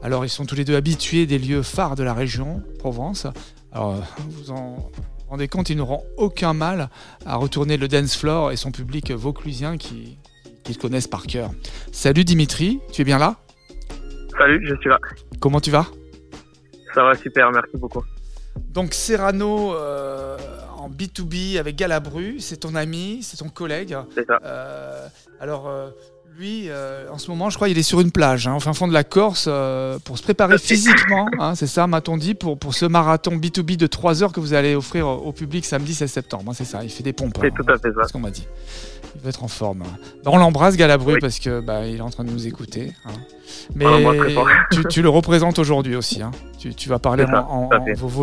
[0.03, 3.27] Alors ils sont tous les deux habitués des lieux phares de la région, Provence.
[3.73, 4.91] Alors euh, vous en
[5.29, 6.89] rendez compte, ils n'auront aucun mal
[7.27, 10.19] à retourner le dance floor et son public vauclusien qui
[10.65, 11.51] qu'ils connaissent par cœur.
[11.93, 13.37] Salut Dimitri, tu es bien là?
[14.39, 14.99] Salut, je suis là.
[15.41, 15.87] Comment tu vas?
[16.95, 18.03] Ça va super, merci beaucoup.
[18.69, 20.37] Donc Serrano euh,
[20.77, 23.97] en B2B avec Galabru, c'est ton ami, c'est ton collègue.
[24.15, 24.39] C'est ça.
[24.45, 25.09] Euh,
[25.41, 25.91] alors euh,
[26.41, 28.73] lui, euh, en ce moment, je crois, il est sur une plage, hein, au fin
[28.73, 32.59] fond de la Corse, euh, pour se préparer physiquement, hein, c'est ça, m'a-t-on dit, pour,
[32.59, 36.11] pour ce marathon B2B de 3 heures que vous allez offrir au public samedi 16
[36.11, 36.45] septembre.
[36.49, 37.37] hein, c'est ça, il fait des pompes.
[37.39, 38.01] C'est hein, tout à fait ça.
[38.03, 38.47] C'est ce qu'on m'a dit.
[39.17, 39.81] Il va être en forme.
[40.25, 41.19] Bah, on l'embrasse, Galabru, Oui.
[41.21, 42.93] parce que bah, il est en train de nous écouter.
[43.75, 46.23] Mais Ah, tu, tu le représentes aujourd'hui aussi.
[46.59, 47.69] Tu, tu vas parler C'est ça, en,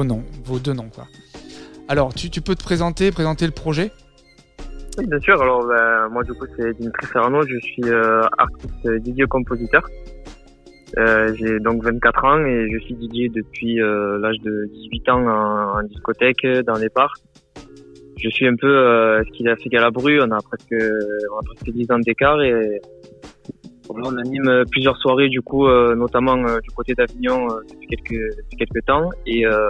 [0.03, 0.89] noms, vos deux noms.
[0.93, 1.07] Quoi.
[1.87, 3.91] Alors, tu, tu peux te présenter, présenter le projet?
[4.97, 5.41] Oui, bien sûr.
[5.41, 7.41] Alors, ben, moi, du coup, c'est Dimitri Serrano.
[7.43, 9.87] Je suis euh, artiste DJ compositeur.
[10.97, 15.27] Euh, j'ai donc 24 ans et je suis DJ depuis euh, l'âge de 18 ans
[15.27, 17.13] en, en discothèque, dans les bars.
[18.17, 20.19] Je suis un peu euh, ce qu'il a fait Galabru.
[20.21, 22.81] On a presque, on a presque 10 ans d'écart et
[23.89, 28.37] on anime plusieurs soirées du coup, euh, notamment euh, du côté d'Avignon euh, depuis quelques,
[28.37, 29.09] depuis quelques temps.
[29.25, 29.69] Et euh,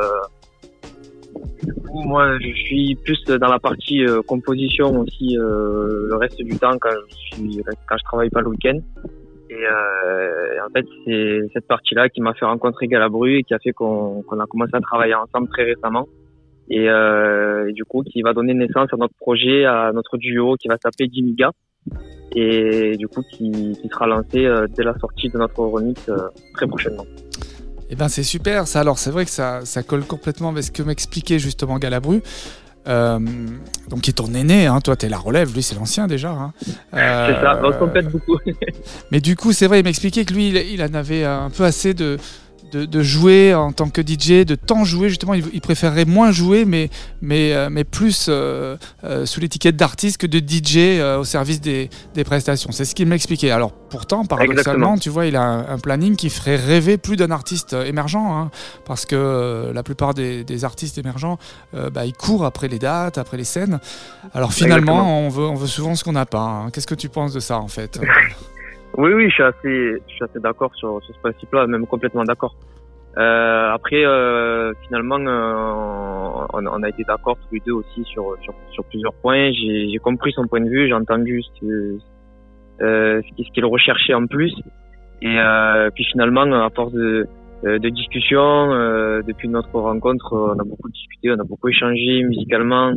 [1.64, 6.42] du coup, moi, je suis plus dans la partie euh, composition aussi euh, le reste
[6.42, 8.80] du temps quand je suis quand je travaille pas le week-end.
[9.50, 13.60] Et euh, en fait, c'est cette partie-là qui m'a fait rencontrer Galabru et qui a
[13.60, 16.08] fait qu'on qu'on a commencé à travailler ensemble très récemment.
[16.70, 20.56] Et, euh, et du coup, qui va donner naissance à notre projet, à notre duo
[20.58, 21.52] qui va s'appeler Dimiga.
[22.36, 26.12] Et du coup, qui, qui sera lancé euh, dès la sortie de notre remix
[26.54, 27.06] très prochainement.
[27.90, 28.82] Eh ben c'est super ça.
[28.82, 32.22] Alors c'est vrai que ça, ça colle complètement avec ce que m'expliquait justement Galabru.
[32.88, 33.20] Euh,
[33.90, 34.80] donc qui est ton aîné, hein.
[34.80, 36.30] toi t'es la relève, lui c'est l'ancien déjà.
[36.32, 36.54] hein.
[36.94, 38.38] Euh, C'est ça, on se complète beaucoup.
[39.12, 41.66] Mais du coup c'est vrai, il m'expliquait que lui il, il en avait un peu
[41.66, 42.18] assez de,
[42.72, 46.32] de, de jouer en tant que DJ, de tant jouer justement, il, il préférerait moins
[46.32, 46.90] jouer mais,
[47.22, 51.90] mais, euh, mais plus euh, euh, sous l'étiquette d'artiste que de DJ au service des,
[52.14, 52.72] des prestations.
[52.72, 53.52] C'est ce qu'il m'expliquait.
[53.52, 54.98] Alors pourtant, paradoxalement, Exactement.
[54.98, 58.52] tu vois, il a un, un planning qui ferait rêver plus d'un artiste émergent, hein,
[58.86, 61.38] parce que la plupart des, des artistes émergents,
[61.74, 63.80] bah, ils courent après les dates, après les scènes.
[64.34, 65.20] Alors finalement, Exactement.
[65.22, 66.40] on veut, on veut souvent ce qu'on n'a pas.
[66.42, 66.70] hein.
[66.72, 68.00] Qu'est-ce que tu penses de ça en fait?
[68.98, 72.56] Oui, oui, je suis assez, je suis assez d'accord sur, ce principe-là, même complètement d'accord.
[73.18, 78.36] Euh, après, euh, finalement, euh, on, on a été d'accord tous les deux aussi sur,
[78.42, 79.52] sur, sur plusieurs points.
[79.52, 81.98] J'ai compris son point de vue, j'ai entendu ce,
[82.82, 84.54] euh, ce qu'il recherchait en plus.
[85.22, 87.28] Et euh, puis finalement, à force de,
[87.66, 88.70] euh, de discussion,
[89.28, 92.94] depuis notre rencontre, on a beaucoup discuté, on a beaucoup échangé musicalement.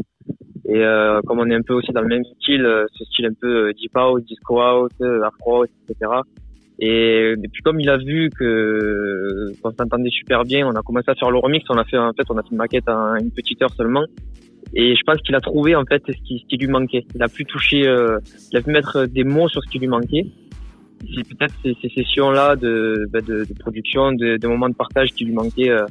[0.68, 3.26] Et euh, comme on est un peu aussi dans le même style, euh, ce style
[3.26, 6.12] un peu euh, deep house, disco house, euh, afro, house, etc.
[6.78, 11.10] Et, et puis comme il a vu que qu'on s'entendait super bien, on a commencé
[11.10, 11.64] à faire le remix.
[11.70, 14.04] On a fait en fait, on a fait une maquette en une petite heure seulement.
[14.74, 17.04] Et je pense qu'il a trouvé en fait ce qui, ce qui lui manquait.
[17.14, 18.18] Il a pu toucher, euh,
[18.52, 20.26] il a pu mettre des mots sur ce qui lui manquait.
[21.14, 25.08] C'est peut-être ces, ces sessions-là de, bah, de, de production, de, de moments de partage
[25.12, 25.70] qui lui manquaient.
[25.70, 25.86] Euh,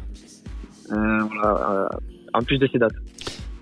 [0.92, 1.88] euh, euh,
[2.34, 2.94] en plus de ces dates.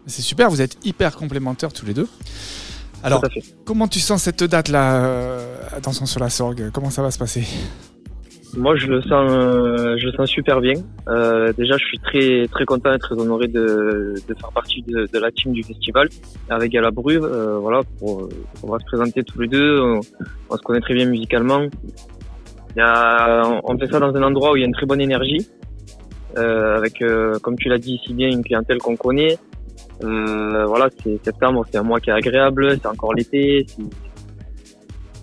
[0.08, 2.08] C'est super, vous êtes hyper complémentaires tous les deux.
[3.04, 3.22] Alors,
[3.66, 6.72] comment tu sens cette date-là, euh, Attention sur la sorgue?
[6.74, 7.44] Comment ça va se passer?
[8.56, 10.76] Moi, je le sens, euh, je le sens super bien.
[11.10, 15.08] Euh, déjà, je suis très très content et très honoré de, de faire partie de,
[15.12, 16.08] de la team du festival
[16.50, 17.18] avec Galabru.
[17.18, 18.30] Voilà, pour,
[18.64, 19.82] on va se présenter tous les deux.
[19.82, 20.00] On,
[20.50, 21.64] on se connaît très bien musicalement.
[22.76, 24.86] Il y a, on fait ça dans un endroit où il y a une très
[24.86, 25.46] bonne énergie,
[26.36, 27.04] avec,
[27.42, 29.38] comme tu l'as dit si bien, une clientèle qu'on connaît.
[30.04, 33.66] Euh, voilà, c'est septembre, c'est un mois qui est agréable, c'est encore l'été.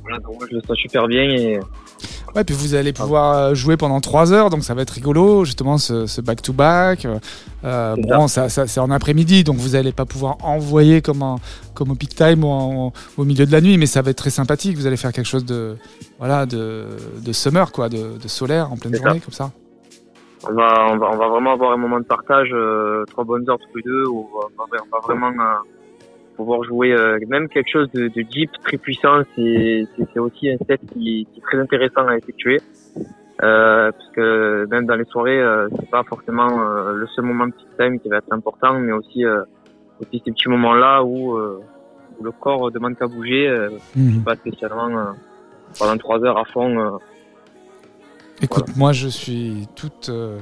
[0.02, 1.60] Voilà, donc moi je le sens super bien et
[2.34, 5.44] Ouais, puis vous allez pouvoir euh, jouer pendant 3 heures, donc ça va être rigolo,
[5.44, 7.06] justement, ce ce back-to-back.
[7.64, 11.38] Euh, bon, ça, ça- c'est en après-midi, donc vous n'allez pas pouvoir envoyer comme, en-
[11.74, 14.16] comme au peak time ou en- au milieu de la nuit, mais ça va être
[14.18, 14.76] très sympathique.
[14.76, 15.76] Vous allez faire quelque chose de,
[16.18, 16.86] voilà, de,
[17.24, 19.02] de summer, quoi, de, de solaire en pleine ça.
[19.04, 19.52] journée, comme ça.
[20.48, 23.48] On va, on va, on va vraiment avoir un moment de partage, euh, trois bonnes
[23.48, 25.54] heures tous les deux, où on va, on va vraiment euh,
[26.36, 29.22] pouvoir jouer euh, même quelque chose de, de deep, très puissant.
[29.34, 32.60] C'est, c'est, aussi un set qui, qui est très intéressant à effectuer.
[33.42, 37.48] Euh, parce que même dans les soirées, euh, c'est pas forcément euh, le seul moment
[37.48, 39.42] de peak time qui va être important, mais aussi, euh,
[40.00, 41.60] aussi ces petits moments-là où, euh,
[42.18, 44.22] où le corps demande qu'à bouger, euh, Mhm.
[44.22, 45.04] pas spécialement euh,
[45.78, 46.98] pendant trois heures à fond.
[48.42, 50.38] Écoute, moi je suis tout, euh,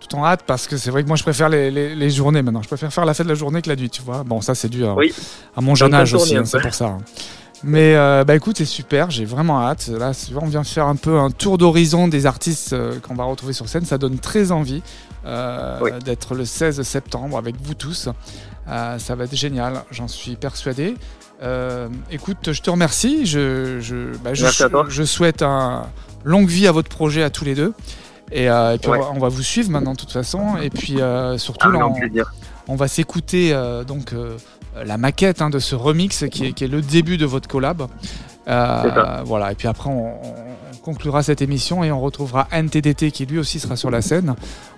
[0.00, 2.42] tout en hâte parce que c'est vrai que moi je préfère les, les- les journées
[2.42, 2.62] maintenant.
[2.62, 4.24] Je préfère faire la fête de la journée que la nuit, tu vois.
[4.24, 5.12] Bon, ça c'est dû à, Oui.
[5.56, 6.86] à mon jeune âge aussi, hein, un c'est pour ça.
[6.86, 6.98] hein.
[7.66, 9.88] Mais euh, bah écoute, c'est super, j'ai vraiment hâte.
[9.88, 13.24] Là, on vient de faire un peu un tour d'horizon des artistes euh, qu'on va
[13.24, 13.84] retrouver sur scène.
[13.86, 14.82] Ça donne très envie
[15.24, 15.90] Oui.
[16.04, 18.08] d'être le 16 septembre avec vous tous.
[18.66, 20.94] Ça va être génial, j'en suis persuadé.
[22.10, 23.24] Écoute, je te remercie.
[23.26, 24.84] Je, je, bah, je, Merci à toi.
[24.88, 25.86] je souhaite un
[26.24, 27.72] longue vie à votre projet à tous les deux.
[28.32, 28.98] Et, euh, et puis Ouais.
[28.98, 30.56] on, va, on va vous suivre maintenant de toute façon.
[30.62, 31.86] Et puis euh, surtout, là,
[32.66, 34.12] on, va s'écouter euh, donc
[34.84, 37.86] la maquette hein, de ce remix qui est, qui est le début de votre collab.
[38.46, 40.44] Voilà, et puis après on, on-
[40.74, 44.34] on conclura cette émission et on retrouvera NTDT qui lui aussi sera sur la scène.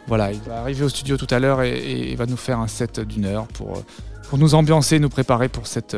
[0.06, 2.60] Voilà, il va arriver au studio tout à l'heure et, et il va nous faire
[2.60, 3.82] un set d'une heure pour,
[4.28, 5.96] pour nous ambiancer, nous préparer pour cette,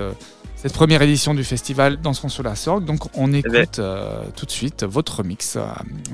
[0.59, 2.85] cette première édition du festival Danseront sur la Sorgue.
[2.85, 3.37] Donc on ben.
[3.37, 5.63] écoute euh, tout de suite votre remix, euh,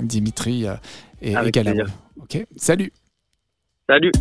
[0.02, 0.74] Dimitri euh,
[1.22, 1.58] et, Avec.
[2.20, 2.92] Ok, salut
[3.88, 4.12] Salut.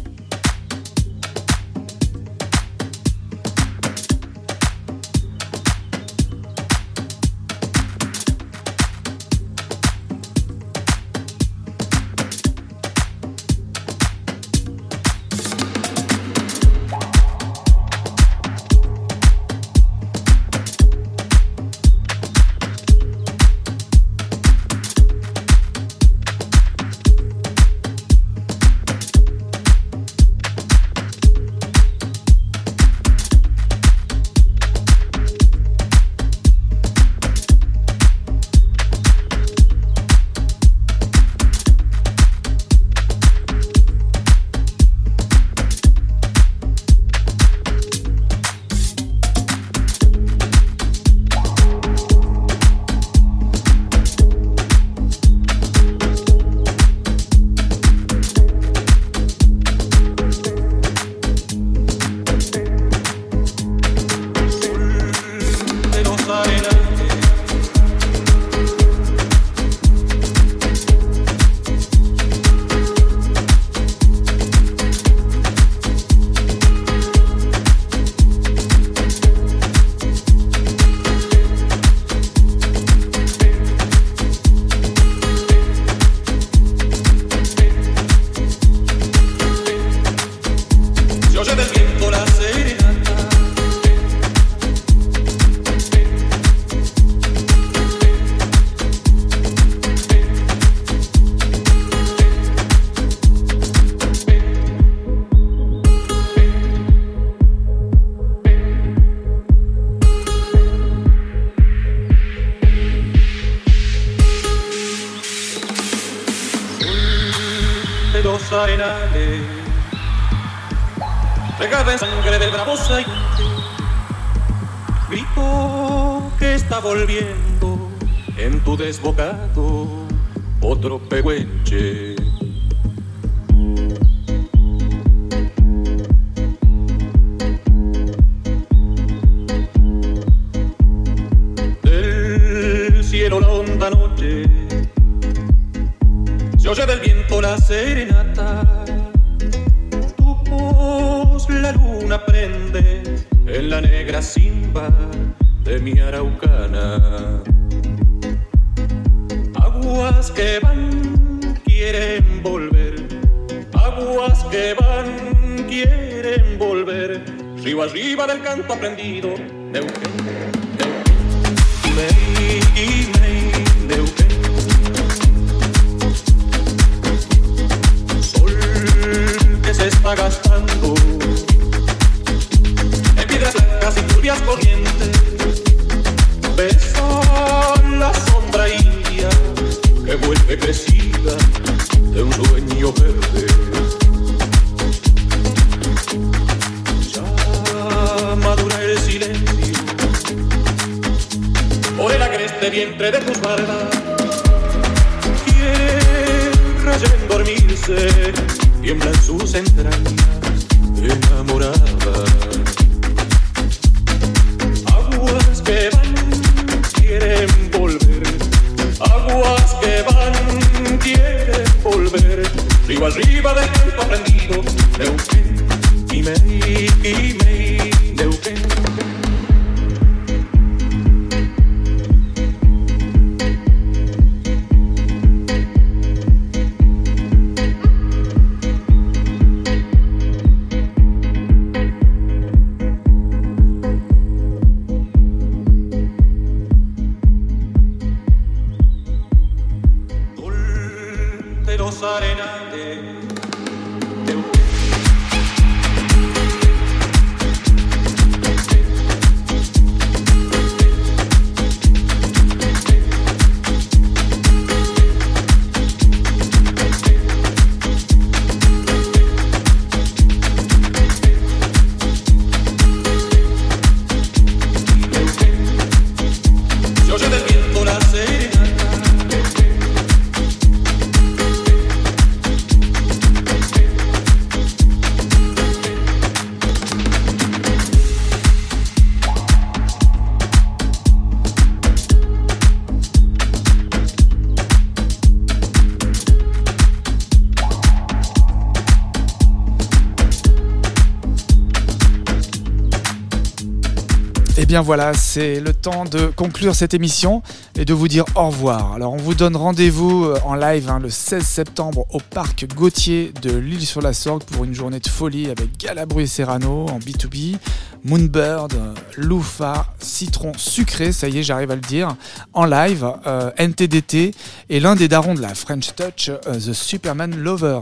[304.56, 307.42] Et bien voilà, c'est le temps de conclure cette émission
[307.76, 308.94] et de vous dire au revoir.
[308.94, 313.34] Alors on vous donne rendez-vous euh, en live hein, le 16 septembre au parc Gauthier
[313.42, 317.00] de l'île sur la Sorgue pour une journée de folie avec Galabru et Serrano en
[317.00, 317.58] B2B,
[318.04, 322.16] Moonbird, euh, Loufa, Citron Sucré, ça y est j'arrive à le dire,
[322.54, 324.36] en live, euh, NTDT
[324.70, 327.80] et l'un des darons de la French Touch, The Superman Lover.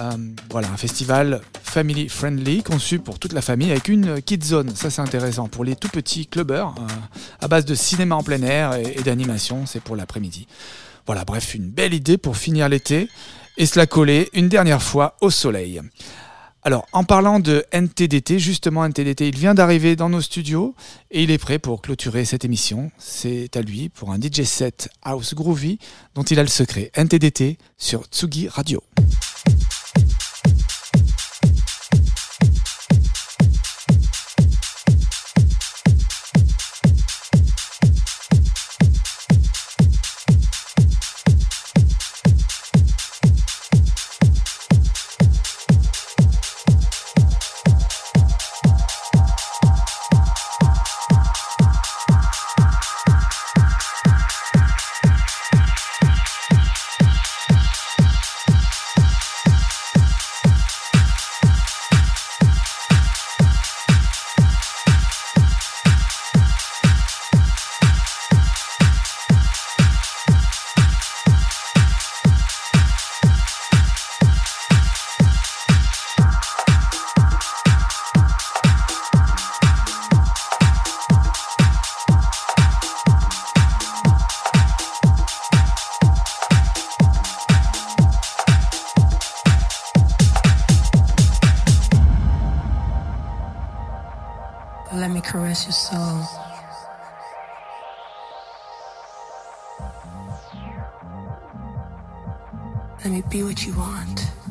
[0.00, 0.16] Euh,
[0.50, 4.74] voilà, un festival family friendly conçu pour toute la famille avec une kid zone.
[4.74, 6.86] Ça, c'est intéressant pour les tout petits clubbers euh,
[7.40, 9.66] à base de cinéma en plein air et, et d'animation.
[9.66, 10.46] C'est pour l'après-midi.
[11.06, 13.08] Voilà, bref, une belle idée pour finir l'été
[13.56, 15.80] et se la coller une dernière fois au soleil.
[16.64, 20.76] Alors, en parlant de NTDT, justement, NTDT, il vient d'arriver dans nos studios
[21.10, 22.92] et il est prêt pour clôturer cette émission.
[22.98, 25.80] C'est à lui pour un DJ set House Groovy
[26.14, 26.92] dont il a le secret.
[26.94, 28.80] NTDT sur Tsugi Radio.
[103.52, 104.41] What you want.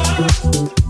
[0.00, 0.89] Bye.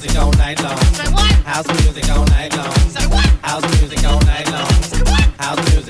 [0.00, 0.78] music all night long.
[1.44, 2.72] House music all night long.
[3.42, 4.66] House music all night long.
[5.38, 5.89] House music.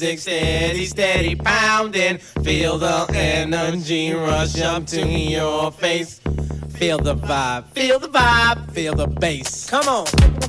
[0.00, 2.16] Music steady, steady pounding.
[2.42, 6.20] Feel the energy rush up to your face.
[6.70, 9.68] Feel the vibe, feel the vibe, feel the bass.
[9.68, 10.39] Come on.